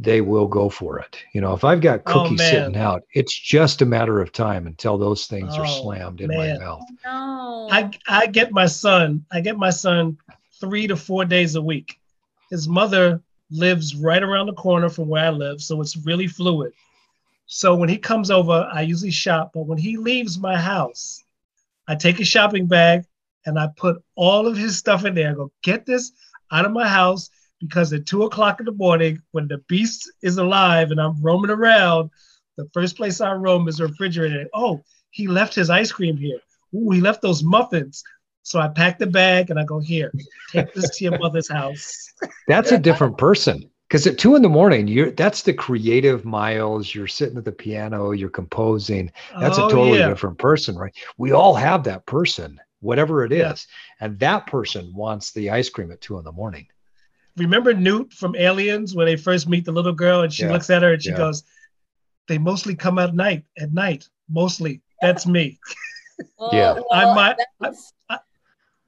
[0.00, 1.18] they will go for it.
[1.34, 2.50] You know, if I've got Oh, cookies man.
[2.50, 6.28] sitting out, it's just a matter of time until those things are Oh, slammed in
[6.28, 6.58] man.
[6.58, 6.86] my mouth.
[7.04, 7.68] No.
[7.70, 9.24] I I get my son.
[9.30, 10.16] I get my son
[10.60, 11.98] three to four days a week.
[12.50, 13.20] His mother
[13.50, 16.72] lives right around the corner from where I live, so it's really fluid.
[17.46, 19.50] So when he comes over, I usually shop.
[19.54, 21.22] But when he leaves my house,
[21.88, 23.04] I take a shopping bag
[23.44, 25.30] and I put all of his stuff in there.
[25.30, 26.12] I go get this
[26.52, 27.28] out of my house
[27.60, 31.50] because at two o'clock in the morning, when the beast is alive and I'm roaming
[31.50, 32.10] around,
[32.56, 34.46] the first place I roam is the refrigerator.
[34.54, 36.40] Oh, he left his ice cream here.
[36.74, 38.02] Ooh, he left those muffins.
[38.42, 40.12] So I pack the bag and I go here.
[40.50, 42.12] Take this to your mother's house.
[42.48, 43.70] That's a different person.
[43.86, 46.94] Because at two in the morning, you're that's the creative miles.
[46.94, 49.10] You're sitting at the piano, you're composing.
[49.40, 50.08] That's Oh, a totally yeah.
[50.08, 50.94] different person, right?
[51.18, 53.66] We all have that person, whatever it is.
[54.00, 54.06] Yeah.
[54.06, 56.68] And that person wants the ice cream at two in the morning.
[57.40, 60.52] Remember Newt from Aliens when they first meet the little girl and she Yeah.
[60.52, 61.16] looks at her and she Yeah.
[61.16, 61.42] goes,
[62.28, 63.44] "They mostly come at night.
[63.58, 64.82] At night, mostly.
[65.00, 65.58] That's me.
[66.38, 66.72] Well, Yeah.
[66.74, 67.92] well, I'm my- that's-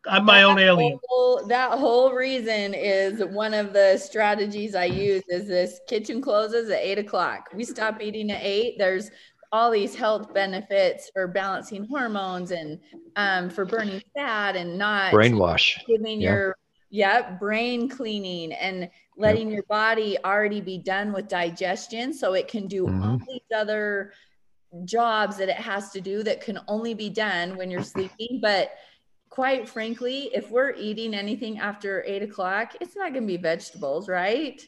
[0.06, 4.84] I'm my own that alien." whole- that whole reason is one of the strategies I
[4.84, 7.48] use is this kitchen closes at eight o'clock.
[7.54, 8.76] We stop eating at eight.
[8.76, 9.10] There's
[9.50, 12.78] all these health benefits for balancing hormones and
[13.16, 15.78] um, for burning fat and not Brainwash.
[15.86, 16.32] giving Yeah.
[16.34, 16.56] your
[16.92, 22.66] yeah brain cleaning and letting your body already be done with digestion so it can
[22.68, 23.26] do all Mhm.
[23.26, 24.12] these other
[24.84, 28.72] jobs that it has to do that can only be done when you're sleeping but
[29.30, 34.08] quite frankly if we're eating anything after eight o'clock it's not going to be vegetables
[34.08, 34.62] right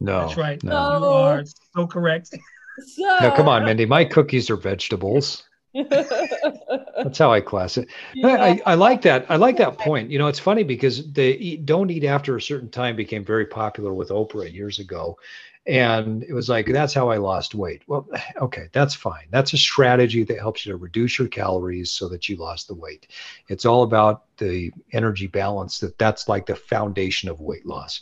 [0.00, 0.20] No.
[0.26, 0.62] That's right.
[0.64, 0.70] No.
[0.92, 0.98] No.
[0.98, 2.28] You are so correct.
[2.28, 3.84] so No, come on, Mindy.
[3.84, 5.42] My cookies are vegetables.
[5.74, 7.88] That's how I class it.
[8.24, 9.26] I, I, I like that.
[9.28, 10.10] I like that point.
[10.10, 13.46] You know, it's funny because the eat, don't eat after a certain time became very
[13.46, 15.18] popular with Oprah years ago.
[15.66, 17.82] And it was like, that's how I lost weight.
[17.86, 18.08] Well,
[18.40, 19.26] okay, that's fine.
[19.30, 22.74] That's a strategy that helps you to reduce your calories so that you lost the
[22.74, 23.08] weight.
[23.48, 28.00] It's all about the energy balance that that's like the foundation of weight loss.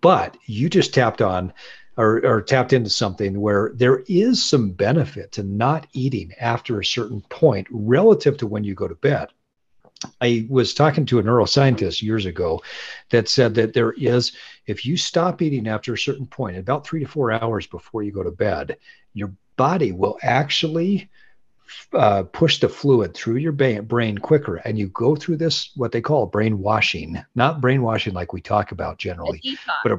[0.00, 1.52] But you just tapped on
[1.96, 6.84] or, or tapped into something where there is some benefit to not eating after a
[6.84, 9.28] certain point relative to when you go to bed.
[10.20, 12.62] I was talking to a neuroscientist years ago
[13.10, 14.32] that said that there is,
[14.66, 18.12] if you stop eating after a certain point, about three to four hours before you
[18.12, 18.76] go to bed,
[19.14, 21.08] your body will actually
[21.94, 24.56] uh, push the fluid through your brain quicker.
[24.56, 28.98] And you go through this, what they call brainwashing, not brainwashing like we talk about
[28.98, 29.40] generally,
[29.82, 29.98] but a,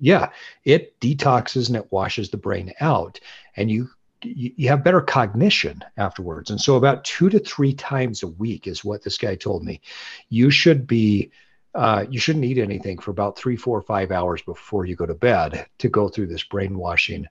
[0.00, 0.30] yeah,
[0.64, 3.20] it detoxes and it washes the brain out,
[3.56, 3.90] and you
[4.22, 6.50] you have better cognition afterwards.
[6.50, 9.80] And so, about two to three times a week is what this guy told me.
[10.28, 11.30] You should be.
[11.74, 15.14] Uh, you shouldn't eat anything for about three, four, five hours before you go to
[15.14, 17.26] bed to go through this brainwashing,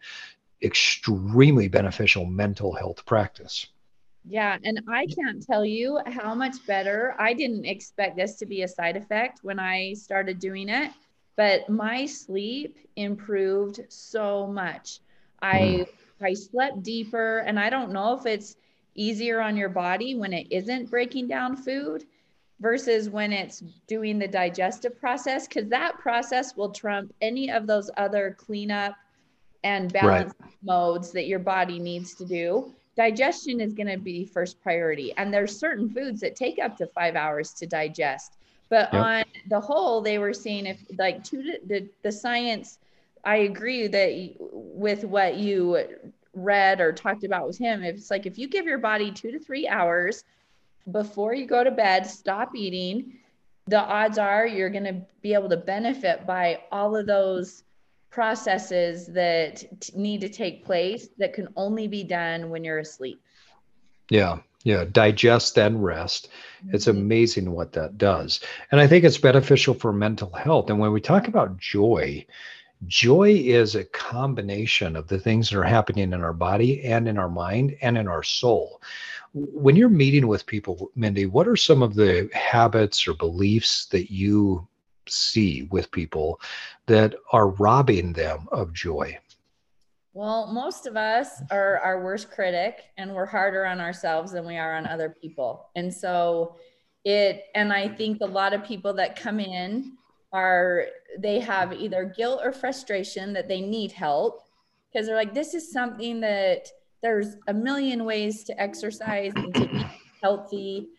[0.61, 3.67] extremely beneficial mental health practice.
[4.29, 7.15] Yeah, and I can't tell you how much better.
[7.17, 10.91] I didn't expect this to be a side effect when I started doing it,
[11.37, 14.99] but my sleep improved so much.
[15.41, 15.85] I
[16.19, 16.25] hmm.
[16.25, 18.57] I slept deeper and I don't know if it's
[18.95, 22.05] easier on your body when it isn't breaking down food
[22.59, 27.91] versus when it's doing the digestive process cuz that process will trump any of those
[27.97, 28.95] other cleanup
[29.63, 30.33] and balance
[30.63, 32.73] modes that your body needs to do.
[32.95, 36.87] Digestion is going to be first priority and there's certain foods that take up to
[36.87, 38.37] five hours to digest
[38.69, 39.03] but Yep.
[39.03, 42.79] on the whole they were saying if like two to, the, the science
[43.23, 45.77] i agree that with what you
[46.33, 49.31] read or talked about with him if it's like if you give your body two
[49.31, 50.23] to three hours
[50.91, 53.13] before you go to bed stop eating
[53.67, 57.63] the odds are you're going to be able to benefit by all of those
[58.09, 63.21] processes that t- need to take place that can only be done when you're asleep.
[64.09, 64.39] Yeah.
[64.67, 66.27] Yeah, digest then rest.
[66.73, 66.97] It's mm-hmm.
[66.97, 68.41] amazing what that does.
[68.69, 70.69] And I think it's beneficial for mental health.
[70.69, 72.25] And when we talk about joy,
[72.85, 77.17] joy is a combination of the things that are happening in our body and in
[77.17, 78.81] our mind and in our soul.
[79.33, 84.11] When you're meeting with people, Mindy, what are some of the habits or beliefs that
[84.11, 84.67] you
[85.07, 86.41] see with people
[86.87, 89.17] that are robbing them of joy?
[90.17, 94.57] Well, most of us are our worst critic and we're harder on ourselves than we
[94.57, 95.69] are on other people.
[95.75, 96.55] And so
[97.05, 99.95] it, and I think a lot of people that come in
[100.33, 100.85] are,
[101.19, 104.41] they have either guilt or frustration that they need help
[104.91, 106.67] because they're like, this is something that
[107.03, 109.85] there's a million ways to exercise and to be
[110.23, 110.89] healthy.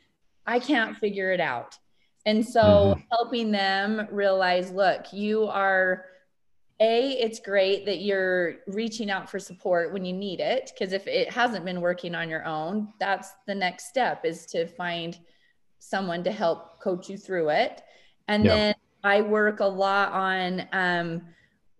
[0.46, 1.76] I can't figure it out.
[2.24, 3.00] And so mm-hmm.
[3.10, 6.04] helping them realize, look, you are
[6.80, 11.06] a it's great that you're reaching out for support when you need it because if
[11.08, 15.18] it hasn't been working on your own that's the next step is to find
[15.80, 17.82] someone to help coach you through it
[18.28, 18.54] and yeah.
[18.54, 21.22] then i work a lot on um,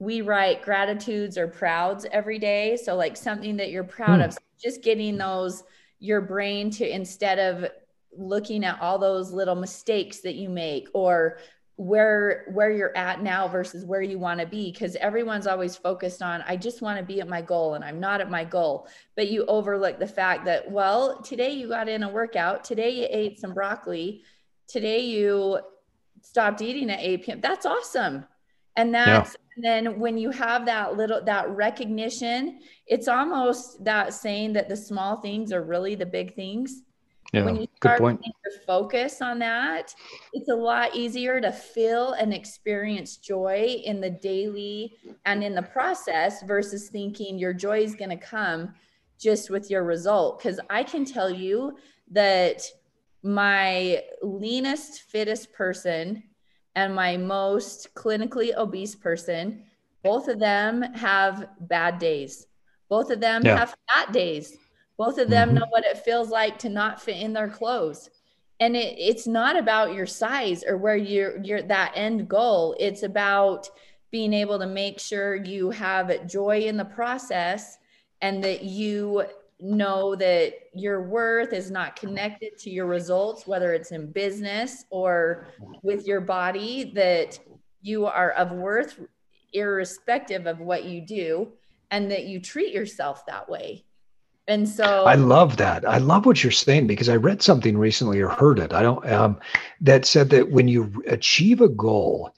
[0.01, 4.24] we write gratitudes or prouds every day so like something that you're proud mm.
[4.24, 5.62] of so just getting those
[6.01, 7.70] your brain to instead of
[8.16, 11.38] looking at all those little mistakes that you make or
[11.79, 16.22] where where you're at now versus where you want to be because everyone's always focused
[16.22, 18.89] on I just want to be at my goal and I'm not at my goal
[19.14, 23.07] but you overlook the fact that well today you got in a workout today you
[23.09, 24.24] ate some broccoli
[24.66, 25.61] today you
[26.20, 27.41] stopped eating at 8 p.m.
[27.41, 28.24] that's awesome
[28.74, 29.55] and that's yeah.
[29.55, 32.59] and then when you have that little that recognition
[32.89, 36.83] it's almost that saying that the small things are really the big things
[37.33, 39.95] yeah, when you start good your focus on that,
[40.33, 44.95] it's a lot easier to feel and experience joy in the daily
[45.26, 48.72] and in the process versus thinking your joy is going to come
[49.18, 50.39] just with your result.
[50.39, 51.76] Because I can tell you
[52.12, 52.62] that
[53.22, 56.22] my leanest, fittest person
[56.76, 59.64] and my most clinically obese person,
[60.03, 62.47] both of them have bad days.
[62.89, 63.59] Both of them yeah.
[63.59, 64.57] have fat days
[64.99, 65.59] both of them mm-hmm.
[65.59, 68.11] know what it feels like to not fit in their clothes.
[68.61, 72.76] And it, it's not about your size or where you're, you're that end goal.
[72.78, 73.70] It's about
[74.11, 77.78] being able to make sure you have joy in the process
[78.20, 79.24] and that you
[79.61, 85.49] know that your worth is not connected to your results, whether it's in business or
[85.82, 87.38] with your body, that
[87.82, 88.99] you are of worth
[89.53, 91.53] irrespective of what you do
[91.90, 93.84] and that you treat yourself that way.
[94.49, 95.86] And so I love that.
[95.86, 98.72] I love what you're saying because I read something recently or heard it.
[98.72, 99.38] I don't um,
[99.82, 102.34] that said that when you achieve a goal,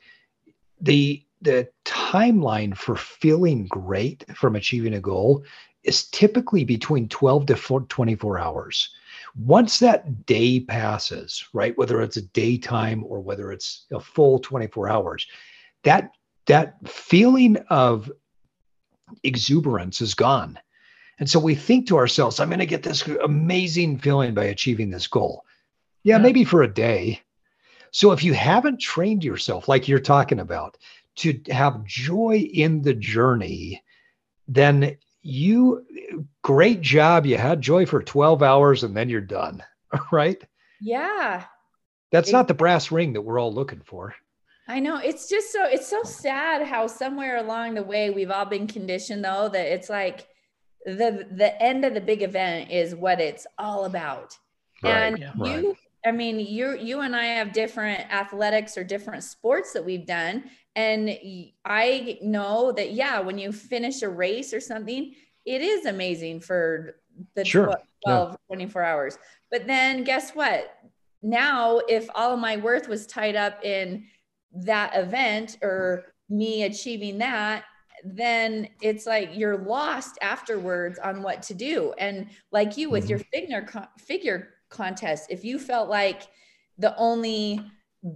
[0.81, 5.45] the the timeline for feeling great from achieving a goal
[5.85, 8.91] is typically between 12 to 24 hours.
[9.37, 14.91] Once that day passes, right, whether it's a daytime or whether it's a full 24
[14.91, 15.27] hours,
[15.85, 16.11] that
[16.47, 18.11] that feeling of
[19.23, 20.59] exuberance is gone
[21.21, 24.89] and so we think to ourselves, I'm going to get this amazing feeling by achieving
[24.91, 25.45] this goal.
[26.03, 27.21] Yeah, yeah, maybe for a day.
[27.91, 30.79] So if you haven't trained yourself, like you're talking about,
[31.17, 33.83] to have joy in the journey,
[34.49, 35.85] then you,
[36.41, 37.27] great job.
[37.27, 39.63] You had joy for 12 hours and then you're done.
[40.13, 40.41] Right?
[40.81, 41.45] Yeah.
[42.13, 44.15] That's it, not the brass ring that we're all looking for.
[44.69, 44.99] I know.
[44.99, 49.25] It's just so, it's so sad how somewhere along the way we've all been conditioned,
[49.25, 50.29] though, that it's like,
[50.85, 54.37] the the end of the big event is what it's all about
[54.83, 55.77] right, and yeah, you right.
[56.07, 60.43] i mean you you and i have different athletics or different sports that we've done
[60.77, 61.11] and
[61.65, 65.15] i know that yeah when you finish a race or something
[65.45, 66.97] it is amazing for
[67.35, 67.75] the sure.
[68.05, 68.37] 12 yeah.
[68.49, 69.19] 24 hours
[69.51, 70.77] but then guess what
[71.23, 74.05] now if all of my worth was tied up in
[74.53, 77.65] that event or me achieving that
[78.05, 81.93] then it's like you're lost afterwards on what to do.
[81.99, 83.11] And like you with mm-hmm.
[83.11, 86.29] your figure figure contest, if you felt like
[86.79, 87.61] the only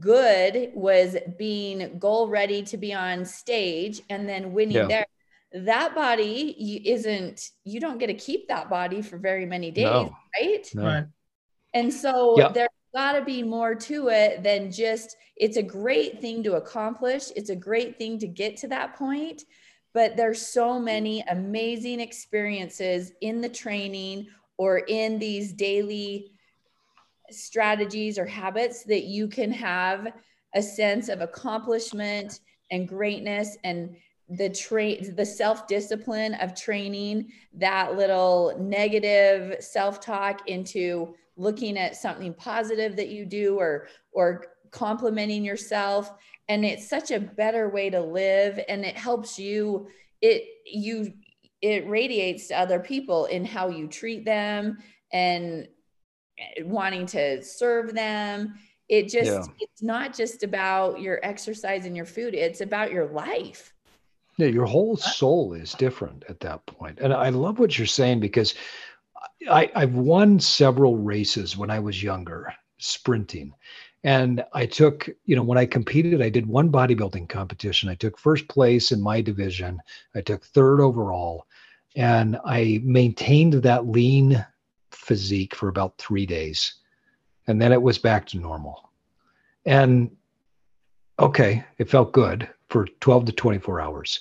[0.00, 4.86] good was being goal ready to be on stage and then winning yeah.
[4.86, 5.06] there
[5.52, 10.16] that body isn't you don't get to keep that body for very many days no.
[10.40, 10.84] right no.
[10.84, 11.04] right
[11.74, 12.48] and so yeah.
[12.48, 17.24] there's got to be more to it than just it's a great thing to accomplish
[17.36, 19.42] it's a great thing to get to that point
[19.94, 20.84] but there's so mm-hmm.
[20.84, 24.26] many amazing experiences in the training
[24.58, 26.32] or in these daily
[27.30, 30.08] strategies or habits that you can have
[30.54, 32.40] a sense of accomplishment
[32.70, 33.96] and greatness and
[34.28, 42.96] the train the self-discipline of training that little negative self-talk into looking at something positive
[42.96, 46.12] that you do or or complimenting yourself
[46.48, 49.86] and it's such a better way to live and it helps you
[50.20, 51.12] it you
[51.62, 54.76] it radiates to other people in how you treat them
[55.12, 55.68] and
[56.38, 58.54] eh, wanting to serve them
[58.88, 59.44] it just yeah.
[59.60, 63.72] it's not just about your exercise and your food it's about your life
[64.38, 67.86] yeah your whole uh, soul is different at that point and i love what you're
[67.86, 68.54] saying because
[69.50, 73.52] I, I've won several races when I was younger, sprinting.
[74.04, 77.88] And I took, you know, when I competed, I did one bodybuilding competition.
[77.88, 79.80] I took first place in my division.
[80.14, 81.46] I took third overall.
[81.96, 84.44] And I maintained that lean
[84.90, 86.74] physique for about three days.
[87.46, 88.90] And then it was back to normal.
[89.64, 90.14] And
[91.18, 94.20] okay, it felt good for 12 to 24 hours.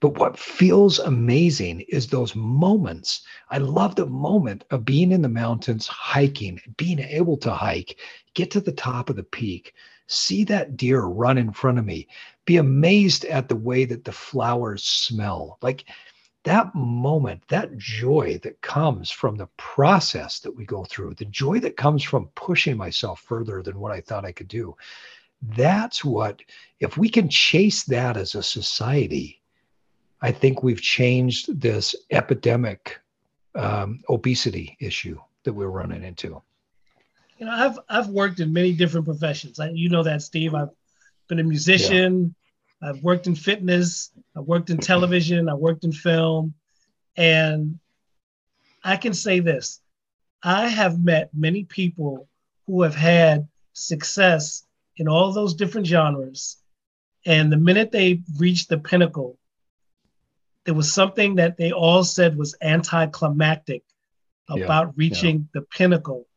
[0.00, 3.22] But what feels amazing is those moments.
[3.50, 8.00] I love the moment of being in the mountains, hiking, being able to hike,
[8.34, 9.74] get to the top of the peak,
[10.06, 12.08] see that deer run in front of me,
[12.44, 15.58] be amazed at the way that the flowers smell.
[15.62, 15.84] Like
[16.44, 21.60] that moment, that joy that comes from the process that we go through, the joy
[21.60, 24.76] that comes from pushing myself further than what I thought I could do.
[25.40, 26.42] That's what,
[26.80, 29.40] if we can chase that as a society,
[30.20, 33.00] I think we've changed this epidemic
[33.54, 36.40] um, obesity issue that we're running into.
[37.42, 39.58] You know, I've I've worked in many different professions.
[39.58, 40.54] I, you know that, Steve.
[40.54, 40.70] I've
[41.28, 42.36] been a musician.
[42.80, 42.90] Yeah.
[42.90, 44.12] I've worked in fitness.
[44.36, 45.48] I've worked in television.
[45.48, 46.54] I worked in film,
[47.16, 47.80] and
[48.84, 49.80] I can say this:
[50.40, 52.28] I have met many people
[52.68, 54.64] who have had success
[54.96, 56.58] in all those different genres,
[57.26, 59.36] and the minute they reached the pinnacle,
[60.64, 63.82] there was something that they all said was anticlimactic
[64.48, 65.60] about yeah, reaching yeah.
[65.60, 66.28] the pinnacle.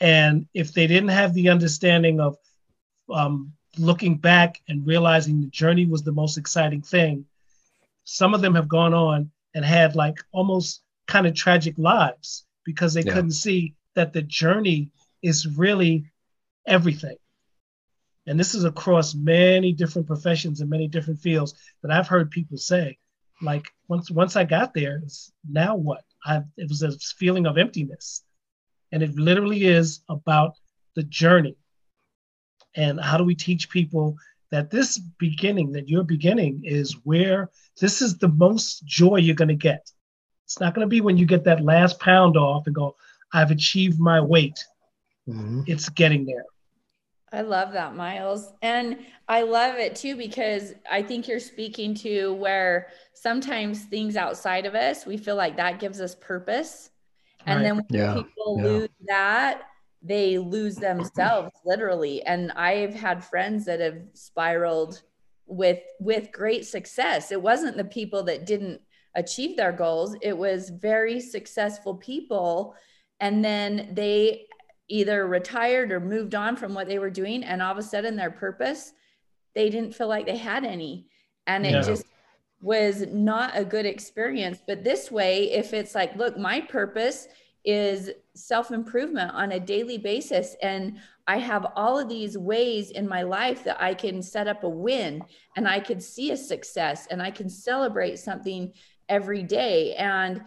[0.00, 2.36] And if they didn't have the understanding of
[3.10, 7.24] um, looking back and realizing the journey was the most exciting thing,
[8.04, 12.94] some of them have gone on and had like almost kind of tragic lives because
[12.94, 13.12] they yeah.
[13.12, 14.90] couldn't see that the journey
[15.22, 16.04] is really
[16.66, 17.16] everything
[18.28, 22.58] and this is across many different professions and many different fields that I've heard people
[22.58, 22.98] say,
[23.40, 25.02] like once once I got there,
[25.48, 26.04] now what?
[26.24, 28.22] I it was a feeling of emptiness,
[28.92, 30.54] and it literally is about
[30.94, 31.56] the journey.
[32.74, 34.16] And how do we teach people
[34.50, 39.48] that this beginning, that your beginning is where this is the most joy you're going
[39.48, 39.90] to get.
[40.44, 42.96] It's not going to be when you get that last pound off and go,
[43.32, 44.64] I've achieved my weight.
[45.28, 45.62] Mm-hmm.
[45.66, 46.44] It's getting there.
[47.30, 48.50] I love that, Miles.
[48.62, 54.64] And I love it too because I think you're speaking to where sometimes things outside
[54.64, 56.88] of us, we feel like that gives us purpose.
[57.48, 57.62] And right.
[57.62, 58.14] then when yeah.
[58.14, 58.64] people yeah.
[58.64, 59.62] lose that,
[60.02, 62.22] they lose themselves literally.
[62.22, 65.02] And I've had friends that have spiraled
[65.46, 67.32] with with great success.
[67.32, 68.80] It wasn't the people that didn't
[69.14, 72.76] achieve their goals, it was very successful people
[73.20, 74.46] and then they
[74.88, 78.16] either retired or moved on from what they were doing and all of a sudden
[78.16, 78.92] their purpose
[79.54, 81.08] they didn't feel like they had any
[81.46, 81.82] and it yeah.
[81.82, 82.04] just
[82.60, 87.28] was not a good experience but this way if it's like look my purpose
[87.64, 93.06] is self improvement on a daily basis and i have all of these ways in
[93.06, 95.22] my life that i can set up a win
[95.56, 98.72] and i could see a success and i can celebrate something
[99.08, 100.42] every day and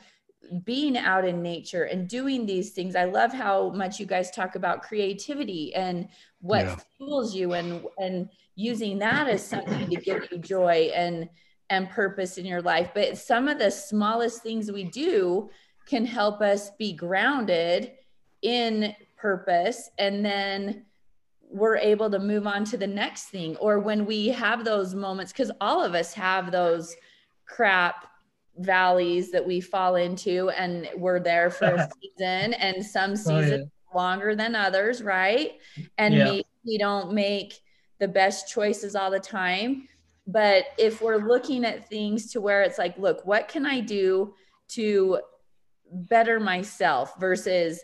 [0.64, 2.96] being out in nature and doing these things.
[2.96, 6.10] I love how much you guys talk about creativity and
[6.42, 6.76] what yeah.
[6.98, 11.30] fuels you and and using that as something to give you joy and
[11.72, 12.92] and purpose in your life.
[12.94, 15.50] But some of the smallest things we do
[15.88, 17.94] can help us be grounded
[18.44, 20.86] in purpose and then
[21.50, 25.32] we're able to move on to the next thing or when we have those moments
[25.32, 26.96] cuz all of us have those
[27.46, 28.08] crap
[28.58, 33.92] valleys that we fall into and we're there for a season and some seasons oh,
[33.92, 33.96] yeah.
[33.96, 35.60] longer than others right
[36.00, 36.42] and yeah.
[36.66, 37.60] we don't make
[38.00, 39.88] the best choices all the time
[40.32, 44.34] but if we're looking at things to where it's like look what can i do
[44.68, 45.20] to
[45.92, 47.82] better myself versus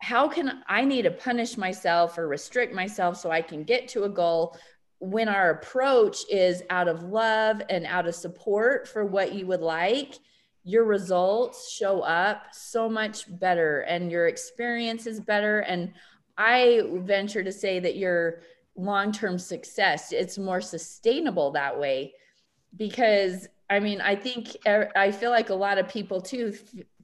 [0.00, 4.04] how can i need to punish myself or restrict myself so i can get to
[4.04, 4.56] a goal
[5.00, 9.60] when our approach is out of love and out of support for what you would
[9.60, 10.18] like,
[10.64, 15.60] your results show up so much better and your experience is better.
[15.60, 15.92] And
[16.36, 18.40] I venture to say that your
[18.78, 22.14] long term success, it's more sustainable that way
[22.76, 26.54] because I mean, I think I feel like a lot of people too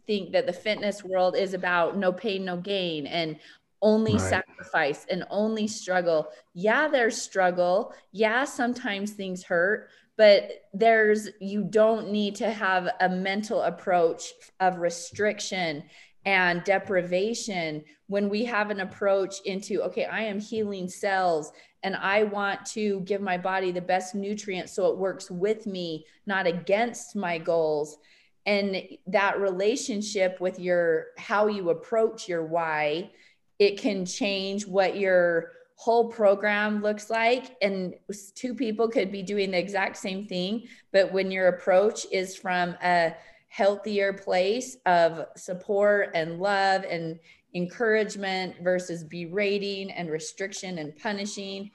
[0.07, 3.37] think that the fitness world is about no pain, no gain and
[3.83, 4.20] only right.
[4.20, 6.29] sacrifice and only struggle.
[6.55, 7.93] Yeah, there's struggle.
[8.12, 14.79] Yeah, sometimes things hurt, but there's you don't need to have a mental approach of
[14.79, 15.85] restriction
[16.27, 21.53] and deprivation when we have an approach into okay i am healing cells
[21.83, 26.05] and i want to give my body the best nutrients so it works with me
[26.27, 27.99] not against my goals.
[28.47, 33.11] And that relationship with your how you approach your why
[33.59, 37.57] it can change what your whole program looks like.
[37.62, 37.95] And
[38.35, 42.77] two people could be doing the exact same thing but when your approach is from
[42.83, 43.14] a
[43.55, 47.21] healthier place of support and love and
[47.55, 51.71] encouragement versus berating and restriction and punishing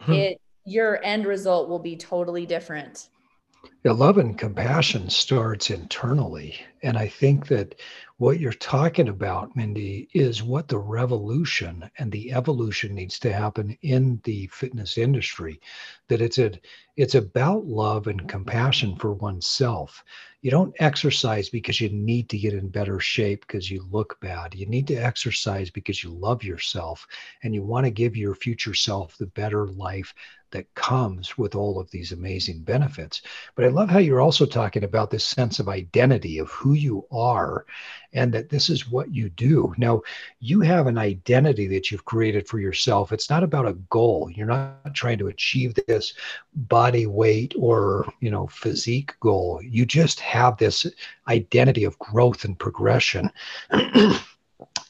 [0.00, 0.12] hmm.
[0.12, 3.08] it your end result will be totally different
[3.84, 6.54] yeah, love and compassion starts internally.
[6.82, 7.74] And I think that
[8.18, 13.78] what you're talking about, Mindy, is what the revolution and the evolution needs to happen
[13.82, 15.60] in the fitness industry.
[16.08, 16.52] That it's a
[16.96, 20.02] it's about love and compassion for oneself.
[20.42, 24.52] You don't exercise because you need to get in better shape because you look bad.
[24.52, 27.06] You need to exercise because you love yourself
[27.44, 30.12] and you want to give your future self the better life
[30.50, 33.22] that comes with all of these amazing benefits.
[33.54, 37.06] But I love how you're also talking about this sense of identity of who you
[37.10, 37.66] are
[38.12, 39.74] and that this is what you do.
[39.76, 40.02] Now,
[40.40, 43.12] you have an identity that you've created for yourself.
[43.12, 44.30] It's not about a goal.
[44.30, 46.14] You're not trying to achieve this
[46.54, 49.60] body weight or, you know, physique goal.
[49.62, 50.86] You just have this
[51.28, 53.30] identity of growth and progression.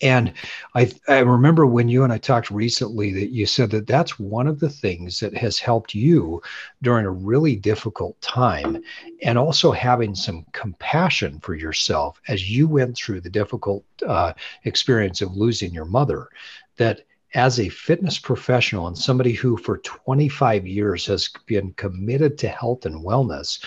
[0.02, 0.32] And
[0.74, 4.46] I, I remember when you and I talked recently that you said that that's one
[4.46, 6.42] of the things that has helped you
[6.82, 8.82] during a really difficult time
[9.22, 14.32] and also having some compassion for yourself as you went through the difficult uh,
[14.64, 16.28] experience of losing your mother.
[16.76, 17.02] That
[17.34, 22.86] as a fitness professional and somebody who for 25 years has been committed to health
[22.86, 23.62] and wellness,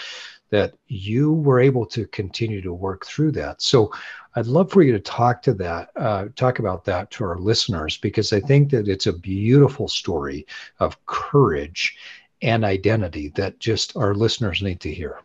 [0.52, 3.62] that you were able to continue to work through that.
[3.62, 3.92] So
[4.36, 7.98] I'd love for you to talk to that, uh, talk about that to our listeners,
[7.98, 10.48] because I think that it's a beautiful story
[10.80, 11.98] of courage
[12.42, 15.20] and identity that just our listeners need to hear.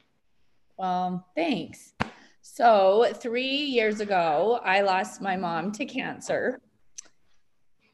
[0.78, 1.94] Um, thanks.
[2.42, 6.61] So three years ago, I lost my mom to cancer.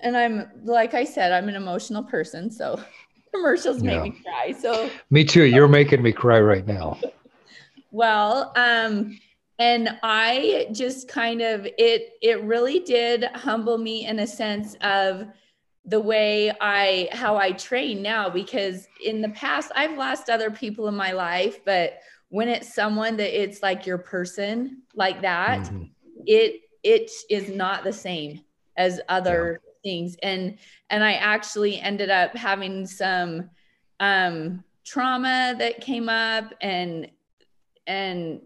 [0.01, 2.51] And I'm, like I said, I'm an emotional person.
[2.51, 2.79] So
[3.33, 4.01] commercials yeah.
[4.01, 4.51] make me cry.
[4.51, 5.45] So me too.
[5.45, 6.99] You're making me cry right now.
[7.91, 9.17] well, um,
[9.57, 15.27] and I just kind of it it really did humble me in a sense of
[15.85, 20.87] the way I how I train now because in the past I've lost other people
[20.87, 21.99] in my life, but
[22.29, 25.83] when it's someone that it's like your person like that, mm-hmm.
[26.25, 28.41] it it is not the same
[28.77, 30.57] as other things and
[30.89, 33.49] and i actually ended up having some
[33.99, 37.09] um trauma that came up and
[37.87, 38.41] and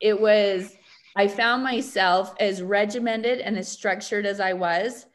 [0.00, 0.76] it was
[1.16, 5.06] i found myself as regimented and as structured as i was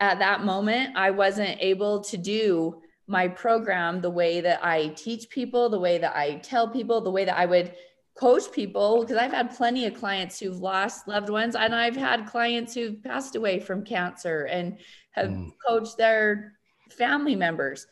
[0.00, 5.28] at that moment i wasn't able to do my program the way that i teach
[5.30, 7.72] people the way that i tell people the way that i would
[8.20, 12.26] coach people because I've had plenty of clients who've lost loved ones and I've had
[12.26, 14.76] clients who've passed away from cancer and
[15.12, 15.50] have mm.
[15.66, 16.52] coached their
[16.90, 17.86] family members.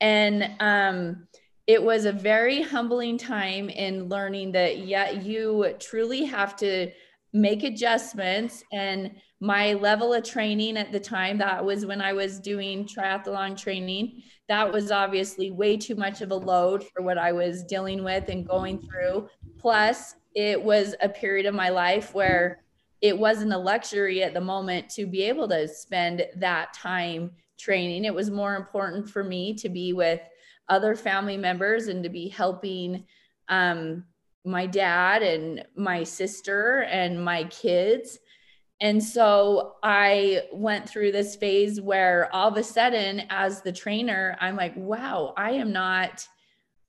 [0.00, 1.26] And um,
[1.66, 6.90] it was a very humbling time in learning that, yeah, you truly have to
[7.32, 8.62] make adjustments.
[8.72, 13.56] And my level of training at the time, that was when I was doing triathlon
[13.56, 18.04] training, that was obviously way too much of a load for what I was dealing
[18.04, 19.28] with and going through.
[19.58, 22.62] Plus, it was a period of my life where
[23.00, 28.04] it wasn't a luxury at the moment to be able to spend that time training.
[28.04, 30.20] It was more important for me to be with
[30.68, 33.04] other family members and to be helping
[33.48, 34.04] um,
[34.44, 38.18] my dad and my sister and my kids.
[38.80, 44.36] And so I went through this phase where all of a sudden, as the trainer,
[44.40, 46.26] I'm like, wow, I am not,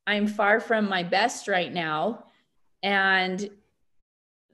[0.08, 2.26] I'm far from my best right now.
[2.82, 3.50] And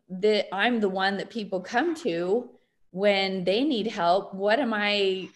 [0.10, 2.50] that I'm the one that people come to
[2.92, 5.30] when they need help what am i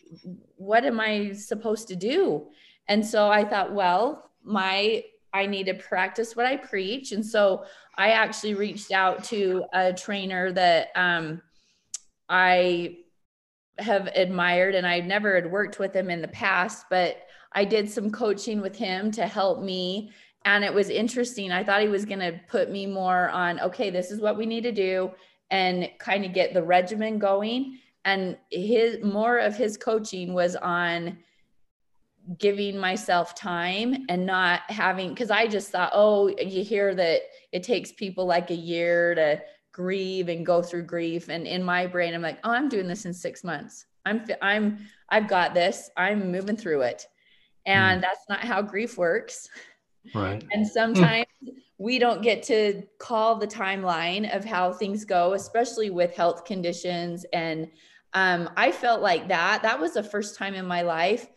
[0.56, 2.48] what am i supposed to do
[2.88, 5.04] and so i thought well my
[5.34, 7.64] i need to practice what i preach and so
[7.98, 11.42] i actually reached out to a trainer that um,
[12.30, 12.98] i
[13.80, 17.24] have admired and i never had worked with him in the past but
[17.54, 20.12] i did some coaching with him to help me
[20.46, 21.52] and it was interesting.
[21.52, 24.46] I thought he was going to put me more on, okay, this is what we
[24.46, 25.12] need to do.
[25.52, 27.78] and kind of get the regimen going.
[28.06, 31.20] And his more of his coaching was on
[32.38, 37.22] giving myself time and not having because I just thought, oh, you hear that
[37.52, 41.30] it takes people like a year to grieve and go through grief.
[41.30, 43.86] And in my brain, I'm like, oh, I'm doing this in six months.
[44.06, 45.90] I'm I'm I've got this.
[45.98, 47.08] I'm moving through it.
[47.66, 48.02] And mm.
[48.02, 49.50] that's not how grief works.
[50.14, 50.44] Right.
[50.52, 51.26] And sometimes
[51.78, 57.26] we don't get to call the timeline of how things go, especially with health conditions.
[57.34, 57.70] And
[58.14, 59.64] um, I felt like that.
[59.64, 61.28] That was the first time in my life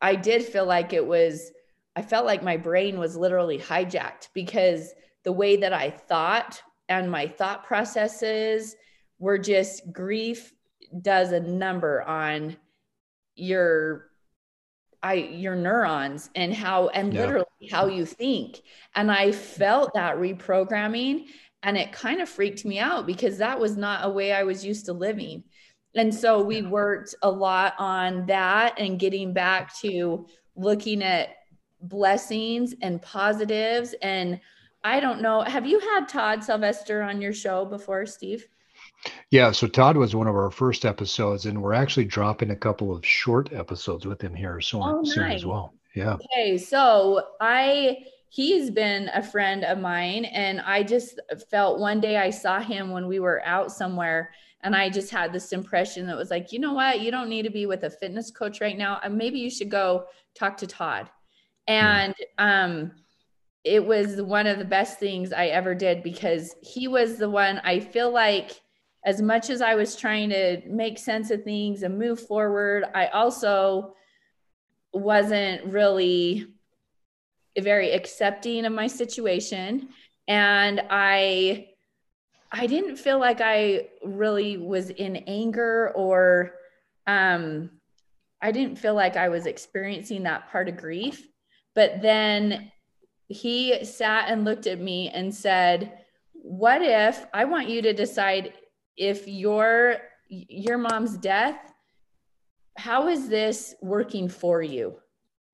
[0.00, 1.50] I did feel like it was,
[1.94, 4.92] I felt like my brain was literally hijacked because
[5.24, 8.76] the way that I thought and my thought processes
[9.18, 10.52] were just grief
[11.02, 12.56] does a number on
[13.34, 14.10] your
[15.02, 17.20] I your neurons and how and yeah.
[17.20, 18.62] literally how you think.
[18.94, 21.26] And I felt that reprogramming
[21.62, 24.64] and it kind of freaked me out because that was not a way I was
[24.64, 25.44] used to living.
[25.94, 31.30] And so we worked a lot on that and getting back to looking at
[31.80, 33.94] blessings and positives.
[34.02, 34.40] And
[34.84, 38.46] I don't know, have you had Todd Sylvester on your show before, Steve?
[39.30, 42.94] Yeah, so Todd was one of our first episodes, and we're actually dropping a couple
[42.94, 45.14] of short episodes with him here soon, oh, nice.
[45.14, 45.74] soon as well.
[45.94, 46.14] Yeah.
[46.14, 51.20] Okay, so I he's been a friend of mine, and I just
[51.50, 54.30] felt one day I saw him when we were out somewhere,
[54.66, 57.44] and I just had this impression that was like, you know what, you don't need
[57.44, 60.66] to be with a fitness coach right now, and maybe you should go talk to
[60.66, 61.08] Todd.
[61.68, 62.90] And um,
[63.62, 67.60] it was one of the best things I ever did because he was the one
[67.62, 68.60] I feel like
[69.04, 73.06] as much as I was trying to make sense of things and move forward, I
[73.06, 73.94] also
[74.92, 76.44] wasn't really
[77.56, 79.90] very accepting of my situation.
[80.26, 81.68] And I,
[82.56, 86.52] I didn't feel like I really was in anger or,
[87.06, 87.70] um,
[88.40, 91.28] I didn't feel like I was experiencing that part of grief.
[91.74, 92.72] But then
[93.28, 95.98] he sat and looked at me and said,
[96.32, 98.52] What if I want you to decide
[98.96, 99.96] if your
[100.28, 101.72] your mom's death
[102.76, 104.96] how is this working for you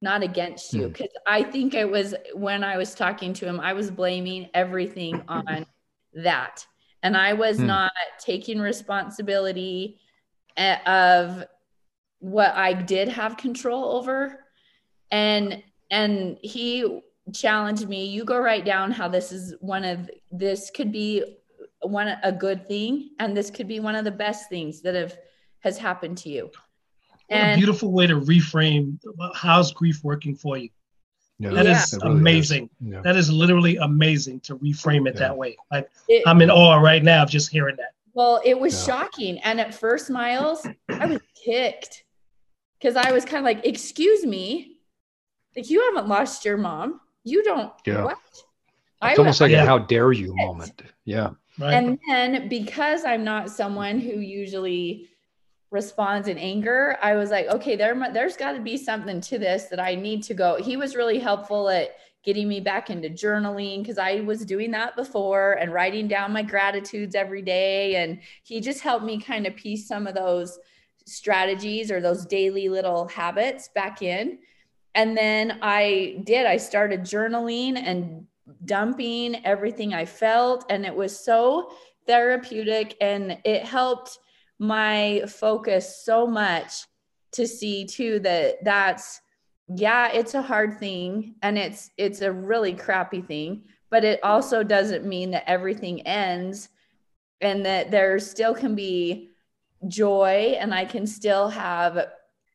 [0.00, 1.32] not against you because hmm.
[1.32, 5.66] i think it was when i was talking to him i was blaming everything on
[6.14, 6.66] that
[7.02, 7.66] and i was hmm.
[7.66, 9.98] not taking responsibility
[10.56, 11.44] eh, of
[12.20, 14.38] what i did have control over.
[15.10, 17.00] And and he
[17.32, 21.22] challenged me you go write down how this is one of this could be
[21.82, 25.16] one a good thing and this could be one of the best things that have
[25.60, 26.50] has happened to you.
[27.26, 28.98] What and, a beautiful way to reframe
[29.34, 30.70] how's grief working for you
[31.42, 31.82] yeah, that yeah.
[31.82, 32.92] is really amazing is.
[32.92, 33.00] Yeah.
[33.02, 37.02] that is literally amazing to reframe it that way like it, i'm in awe right
[37.02, 41.20] now of just hearing that well it was shocking and at first miles i was
[41.34, 42.04] kicked
[42.78, 44.76] because i was kind of like excuse me
[45.56, 48.04] like you haven't lost your mom you don't yeah.
[48.04, 48.18] what
[49.02, 50.82] it's I, almost like a how dare you moment.
[51.04, 51.30] Yeah.
[51.58, 51.74] Right.
[51.74, 55.08] And then because I'm not someone who usually
[55.72, 59.64] responds in anger, I was like, okay, there, there's got to be something to this
[59.64, 60.62] that I need to go.
[60.62, 64.94] He was really helpful at getting me back into journaling because I was doing that
[64.94, 67.96] before and writing down my gratitudes every day.
[67.96, 70.58] And he just helped me kind of piece some of those
[71.04, 74.38] strategies or those daily little habits back in.
[74.94, 78.26] And then I did, I started journaling and
[78.66, 80.66] dumping everything I felt.
[80.68, 81.72] And it was so
[82.06, 84.18] therapeutic and it helped
[84.62, 86.84] my focus so much
[87.32, 89.20] to see too that that's
[89.74, 94.62] yeah it's a hard thing and it's it's a really crappy thing but it also
[94.62, 96.68] doesn't mean that everything ends
[97.40, 99.30] and that there still can be
[99.88, 102.06] joy and i can still have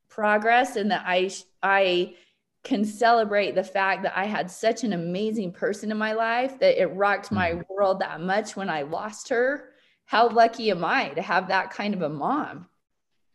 [0.07, 1.29] progress and that i
[1.61, 2.15] i
[2.63, 6.81] can celebrate the fact that I had such an amazing person in my life that
[6.81, 7.61] it rocked my mm-hmm.
[7.73, 9.69] world that much when I lost her.
[10.07, 12.67] How lucky am I to have that kind of a mom?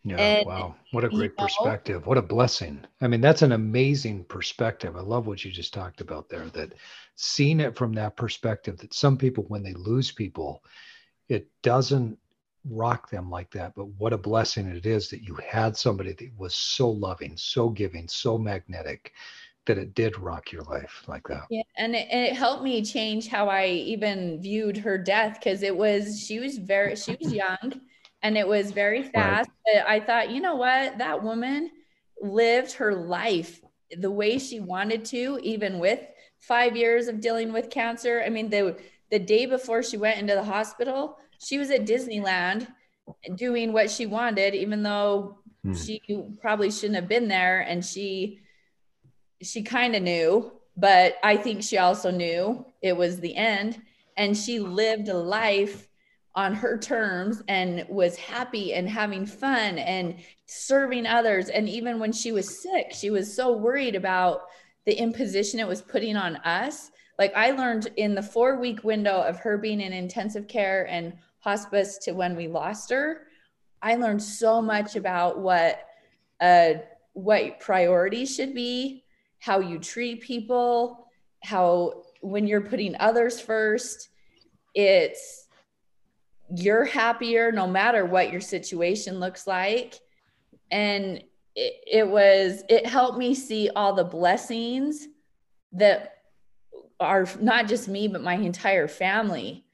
[0.04, 0.74] Yeah, and, wow.
[0.90, 2.06] What a great know, perspective.
[2.06, 2.84] What a blessing.
[3.02, 4.96] I mean, that's an amazing perspective.
[4.96, 6.72] I love what you just talked about there that
[7.14, 10.64] seeing it from that perspective that some people, when they lose people,
[11.28, 12.18] it doesn't
[12.68, 13.74] rock them like that.
[13.76, 17.68] But what a blessing it is that you had somebody that was so loving, so
[17.68, 19.12] giving, so magnetic
[19.66, 21.44] that it did rock your life like that.
[21.50, 25.76] Yeah, and it, it helped me change how I even viewed her death because it
[25.76, 27.80] was she was very she was young
[28.22, 29.50] and it was very fast.
[29.66, 29.84] Right.
[29.86, 31.70] I thought, you know what, that woman
[32.20, 33.60] lived her life
[33.98, 36.00] the way she wanted to, even with
[36.38, 38.22] five years of dealing with cancer.
[38.24, 38.76] I mean, the
[39.10, 42.66] the day before she went into the hospital, she was at Disneyland
[43.34, 45.74] doing what she wanted, even though hmm.
[45.74, 46.00] she
[46.40, 47.60] probably shouldn't have been there.
[47.60, 48.40] And she,
[49.42, 53.80] she kind of knew, but I think she also knew it was the end.
[54.16, 55.88] And she lived a life
[56.34, 60.16] on her terms and was happy and having fun and
[60.46, 61.48] serving others.
[61.48, 64.42] And even when she was sick, she was so worried about
[64.86, 66.90] the imposition it was putting on us.
[67.18, 71.12] Like I learned in the four week window of her being in intensive care and
[71.40, 73.26] hospice to when we lost her,
[73.82, 75.86] I learned so much about what
[76.40, 76.74] uh,
[77.12, 79.01] what priorities should be,
[79.42, 81.08] how you treat people,
[81.42, 84.08] how when you're putting others first,
[84.72, 85.48] it's
[86.54, 89.98] you're happier no matter what your situation looks like.
[90.70, 91.24] And
[91.56, 95.08] it, it was, it helped me see all the blessings
[95.72, 96.18] that
[97.00, 99.64] are not just me, but my entire family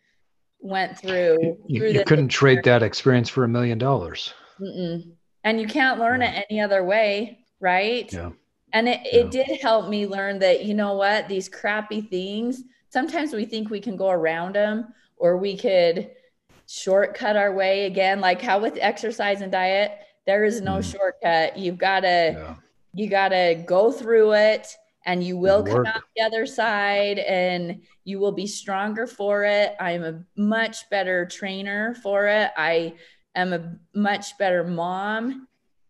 [0.61, 1.59] went through.
[1.67, 4.33] You, through you couldn't trade that experience for a million dollars.
[4.59, 6.39] And you can't learn yeah.
[6.39, 8.11] it any other way, right?
[8.11, 8.31] Yeah.
[8.73, 9.21] And it, yeah.
[9.21, 13.71] it did help me learn that, you know what, these crappy things, sometimes we think
[13.71, 16.11] we can go around them or we could
[16.67, 19.93] shortcut our way again, like how with exercise and diet,
[20.27, 20.93] there is no mm.
[20.93, 21.57] shortcut.
[21.57, 22.55] You've got to, yeah.
[22.95, 24.69] you got to go through it
[25.07, 29.75] and you will come out the other side and you will be stronger for it.
[29.81, 32.51] I'm a much better trainer for it.
[32.57, 32.95] I
[33.35, 35.49] am a much better mom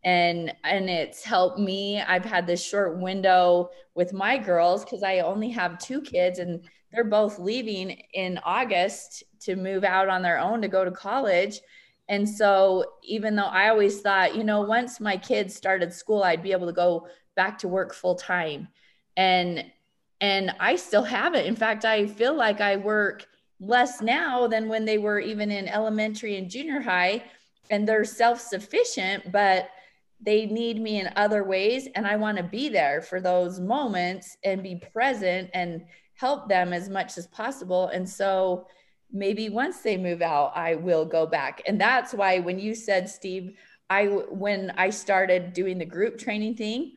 [0.09, 2.01] and and it's helped me.
[2.01, 6.65] I've had this short window with my girls cuz I only have two kids and
[6.91, 11.61] they're both leaving in August to move out on their own to go to college.
[12.09, 16.43] And so even though I always thought, you know, once my kids started school, I'd
[16.43, 18.69] be able to go back to work full time
[19.17, 19.65] and
[20.21, 21.45] and I still have it.
[21.45, 23.27] In fact, I feel like I work
[23.61, 27.25] less now than when they were even in elementary and junior high
[27.71, 29.69] and they're self-sufficient, but
[30.21, 34.37] they need me in other ways and I want to be there for those moments
[34.45, 37.89] and be present and help them as much as possible.
[37.89, 38.67] And so
[39.13, 41.63] maybe once they move out, I will go back.
[41.67, 43.57] And that's why when you said Steve,
[43.89, 46.93] I when I started doing the group training thing,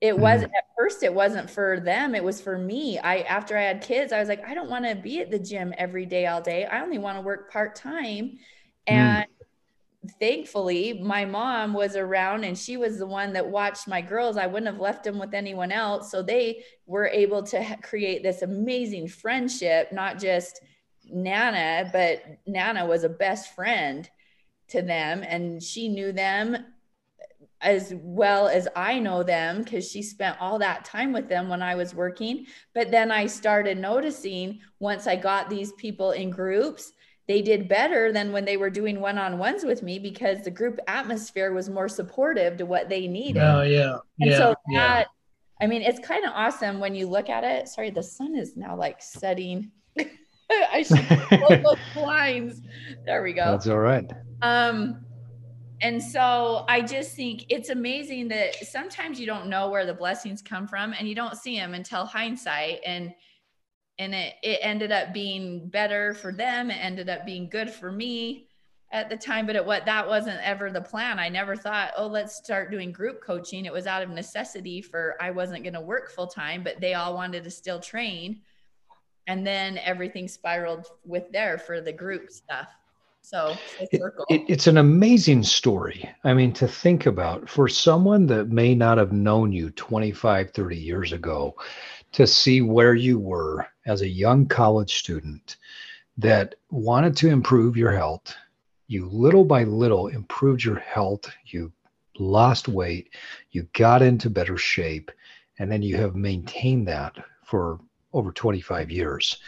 [0.00, 0.54] it was mm-hmm.
[0.54, 4.12] at first it wasn't for them it was for me i after i had kids
[4.12, 6.66] i was like i don't want to be at the gym every day all day
[6.66, 8.38] i only want to work part-time mm.
[8.86, 9.35] and mm.
[10.12, 14.46] Thankfully my mom was around and she was the one that watched my girls i
[14.46, 19.06] wouldn't have left them with anyone else so they were able to create this amazing
[19.08, 20.60] friendship not just
[21.10, 24.10] nana but nana was a best friend
[24.68, 26.56] to them and she knew them
[27.60, 31.62] as well as I know them because she spent all that time with them when
[31.62, 32.46] I was working.
[32.74, 36.92] But then I started noticing once I got these people in groups,
[37.28, 40.50] they did better than when they were doing one on ones with me because the
[40.50, 43.42] group atmosphere was more supportive to what they needed.
[43.42, 43.98] Oh, yeah.
[44.20, 45.04] And yeah, so that, yeah.
[45.60, 47.68] I mean, it's kind of awesome when you look at it.
[47.68, 49.72] Sorry, the sun is now like setting.
[50.50, 52.60] I should close those blinds.
[53.04, 53.44] There we go.
[53.44, 54.08] That's all right.
[54.42, 55.04] Um,
[55.80, 60.42] and so I just think it's amazing that sometimes you don't know where the blessings
[60.42, 62.80] come from and you don't see them until hindsight.
[62.86, 63.12] And
[63.98, 66.70] and it, it ended up being better for them.
[66.70, 68.48] It ended up being good for me
[68.92, 71.18] at the time, but it what that wasn't ever the plan.
[71.18, 73.64] I never thought, oh, let's start doing group coaching.
[73.64, 76.94] It was out of necessity for I wasn't going to work full time, but they
[76.94, 78.40] all wanted to still train.
[79.26, 82.68] And then everything spiraled with there for the group stuff.
[83.22, 86.08] So it, it, it's an amazing story.
[86.22, 90.76] I mean, to think about for someone that may not have known you 25, 30
[90.76, 91.56] years ago,
[92.16, 95.56] to see where you were as a young college student
[96.18, 98.34] that wanted to improve your health.
[98.88, 101.30] You little by little improved your health.
[101.46, 101.72] You
[102.18, 103.10] lost weight.
[103.50, 105.10] You got into better shape.
[105.58, 107.80] And then you have maintained that for
[108.12, 109.38] over 25 years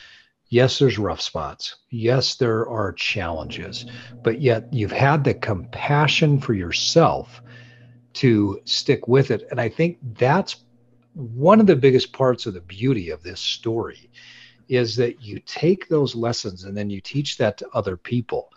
[0.51, 1.77] Yes, there's rough spots.
[1.91, 3.85] Yes, there are challenges,
[4.23, 7.43] but yet you've had the compassion for yourself
[8.15, 9.47] to stick with it.
[9.51, 10.65] And I think that's
[11.19, 14.09] one of the biggest parts of the beauty of this story
[14.69, 18.53] is that you take those lessons and then you teach that to other people.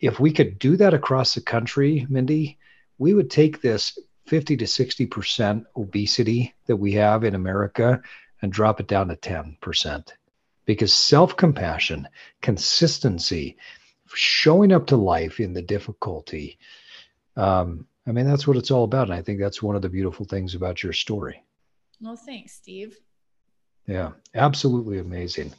[0.00, 2.58] If we could do that across the country, Mindy,
[2.98, 8.02] we would take this 50 to 60% obesity that we have in America
[8.42, 10.12] and drop it down to 10%
[10.66, 12.06] because self compassion,
[12.42, 13.56] consistency,
[14.14, 16.58] showing up to life in the difficulty.
[17.34, 19.08] Um, I mean, that's what it's all about.
[19.08, 21.42] And I think that's one of the beautiful things about your story.
[22.00, 22.96] Well, thanks, Steve.
[23.86, 25.52] Yeah, absolutely amazing.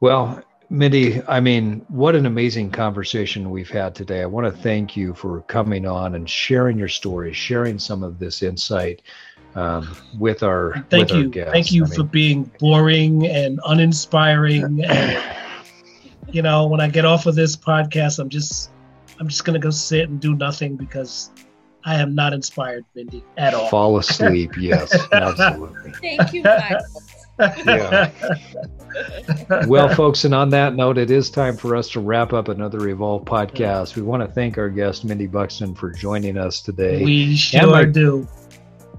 [0.00, 4.22] Well, Mindy, I mean, what an amazing conversation we've had today.
[4.22, 8.18] I want to thank you for coming on and sharing your story, sharing some of
[8.18, 9.02] this insight
[9.54, 11.52] um, with our thank with you our guests.
[11.52, 15.36] thank you I for mean, being boring and uninspiring and
[16.32, 18.70] you know when i get off of this podcast i'm just
[19.20, 21.30] i'm just gonna go sit and do nothing because
[21.84, 24.52] i am not inspired mindy at all fall asleep.
[24.58, 25.92] yes, absolutely.
[26.00, 26.82] Thank you, guys.
[27.38, 28.10] Yeah.
[29.66, 32.88] Well, folks, and on that note, it is time for us to wrap up another
[32.88, 33.96] Evolve podcast.
[33.96, 37.02] We want to thank our guest, Mindy Buxton, for joining us today.
[37.02, 38.28] we sure my- do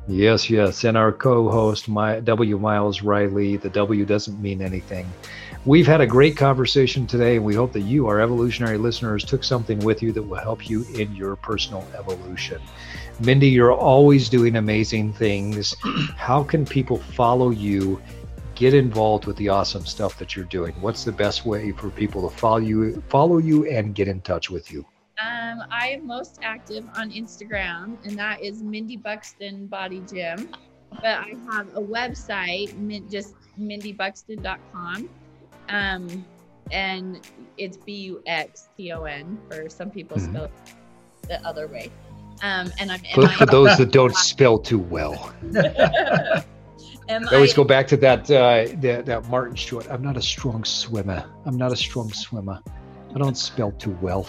[0.07, 0.83] Yes, yes.
[0.83, 2.59] And our co host, my, W.
[2.59, 3.57] Miles Riley.
[3.57, 5.11] The W doesn't mean anything.
[5.65, 9.43] We've had a great conversation today, and we hope that you, our evolutionary listeners, took
[9.43, 12.61] something with you that will help you in your personal evolution.
[13.19, 15.75] Mindy, you're always doing amazing things.
[16.17, 17.99] How can people follow you,
[18.53, 20.75] get involved with the awesome stuff that you're doing?
[20.81, 24.51] What's the best way for people to follow you, follow you, and get in touch
[24.51, 24.85] with you?
[25.19, 30.47] Um, I am most active on Instagram, and that is Mindy Buxton BodyGym.
[30.91, 32.69] But I have a website,
[33.09, 35.09] just mindybuxton.com.
[35.69, 36.25] Um,
[36.71, 37.19] and
[37.57, 40.29] it's B U X T O N for some people Mhm.
[40.31, 40.51] spell it
[41.27, 41.91] the other way.
[42.43, 45.33] Um, and I'm For, for those that don't spell too well.
[45.55, 46.43] I
[47.31, 49.87] always go back to that uh, that, that Martin Short.
[49.89, 51.23] I'm not a strong swimmer.
[51.45, 52.59] I'm not a strong swimmer.
[53.13, 54.27] I don't spell too well.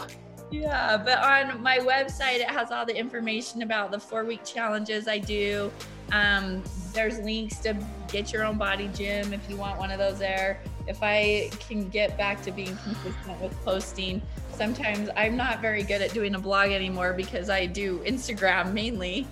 [0.51, 5.09] Yeah, but on my website, it has all the information about the four week challenges
[5.09, 5.73] I do.
[6.13, 7.77] Um, there's links to
[8.09, 10.61] get your own BodyGym if you want one of those there.
[10.87, 14.23] If I can get back to being consistent with posting,
[14.53, 19.27] sometimes I'm not very good at doing a blog anymore because I do Instagram mainly.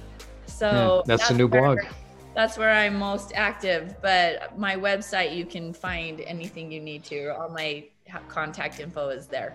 [0.46, 1.78] So Yeah, that's the new where- blog.
[2.34, 3.94] That's where I'm most active.
[4.02, 7.28] But my website, you can find anything you need to.
[7.28, 7.84] All my
[8.28, 9.54] contact info is there.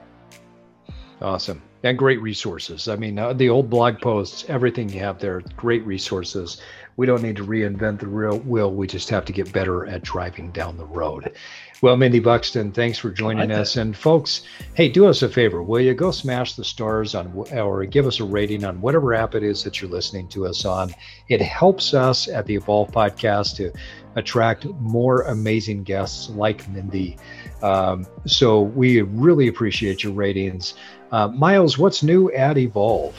[1.22, 1.62] Awesome.
[1.84, 2.88] And great resources.
[2.88, 6.62] I mean, uh, the old blog posts, everything you have there, great resources.
[6.96, 8.72] We don't need to reinvent the real wheel.
[8.74, 11.34] We just have to get better at driving down the road.
[11.82, 13.78] Well, Mindy Buxton, thanks for joining like us.
[13.78, 14.42] And folks,
[14.74, 15.94] hey, do us a favor, will you?
[15.94, 19.64] Go smash the stars on or give us a rating on whatever app it is
[19.64, 20.94] that you're listening to us on.
[21.30, 23.72] It helps us at the Evolve Podcast to
[24.18, 27.18] attract more amazing guests like Mindy.
[27.62, 30.74] Um, so we really appreciate your ratings.
[31.14, 33.18] Uh, Miles, what's new at Evolve?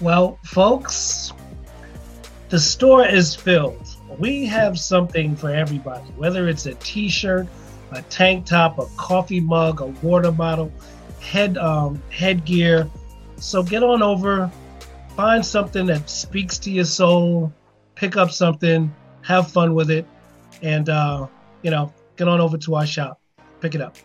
[0.00, 1.32] Well, folks,
[2.48, 3.93] the store is filled.
[4.18, 7.46] We have something for everybody, whether it's a t shirt,
[7.92, 10.72] a tank top, a coffee mug, a water bottle,
[11.20, 12.88] head um, headgear.
[13.36, 14.50] So get on over,
[15.16, 17.52] find something that speaks to your soul,
[17.94, 20.06] pick up something, have fun with it,
[20.62, 21.26] and uh,
[21.62, 23.20] you know, get on over to our shop,
[23.60, 23.96] pick it up.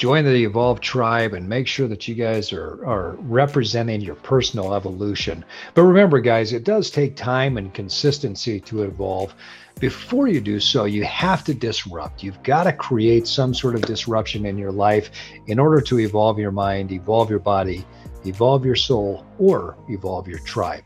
[0.00, 4.72] Join the Evolve tribe and make sure that you guys are, are representing your personal
[4.72, 5.44] evolution.
[5.74, 9.34] But remember, guys, it does take time and consistency to evolve.
[9.78, 12.22] Before you do so, you have to disrupt.
[12.22, 15.10] You've got to create some sort of disruption in your life
[15.48, 17.84] in order to evolve your mind, evolve your body,
[18.24, 20.84] evolve your soul, or evolve your tribe.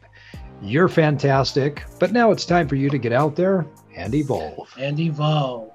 [0.61, 3.65] You're fantastic, but now it's time for you to get out there
[3.95, 4.75] and evolve.
[4.77, 5.71] And evolve.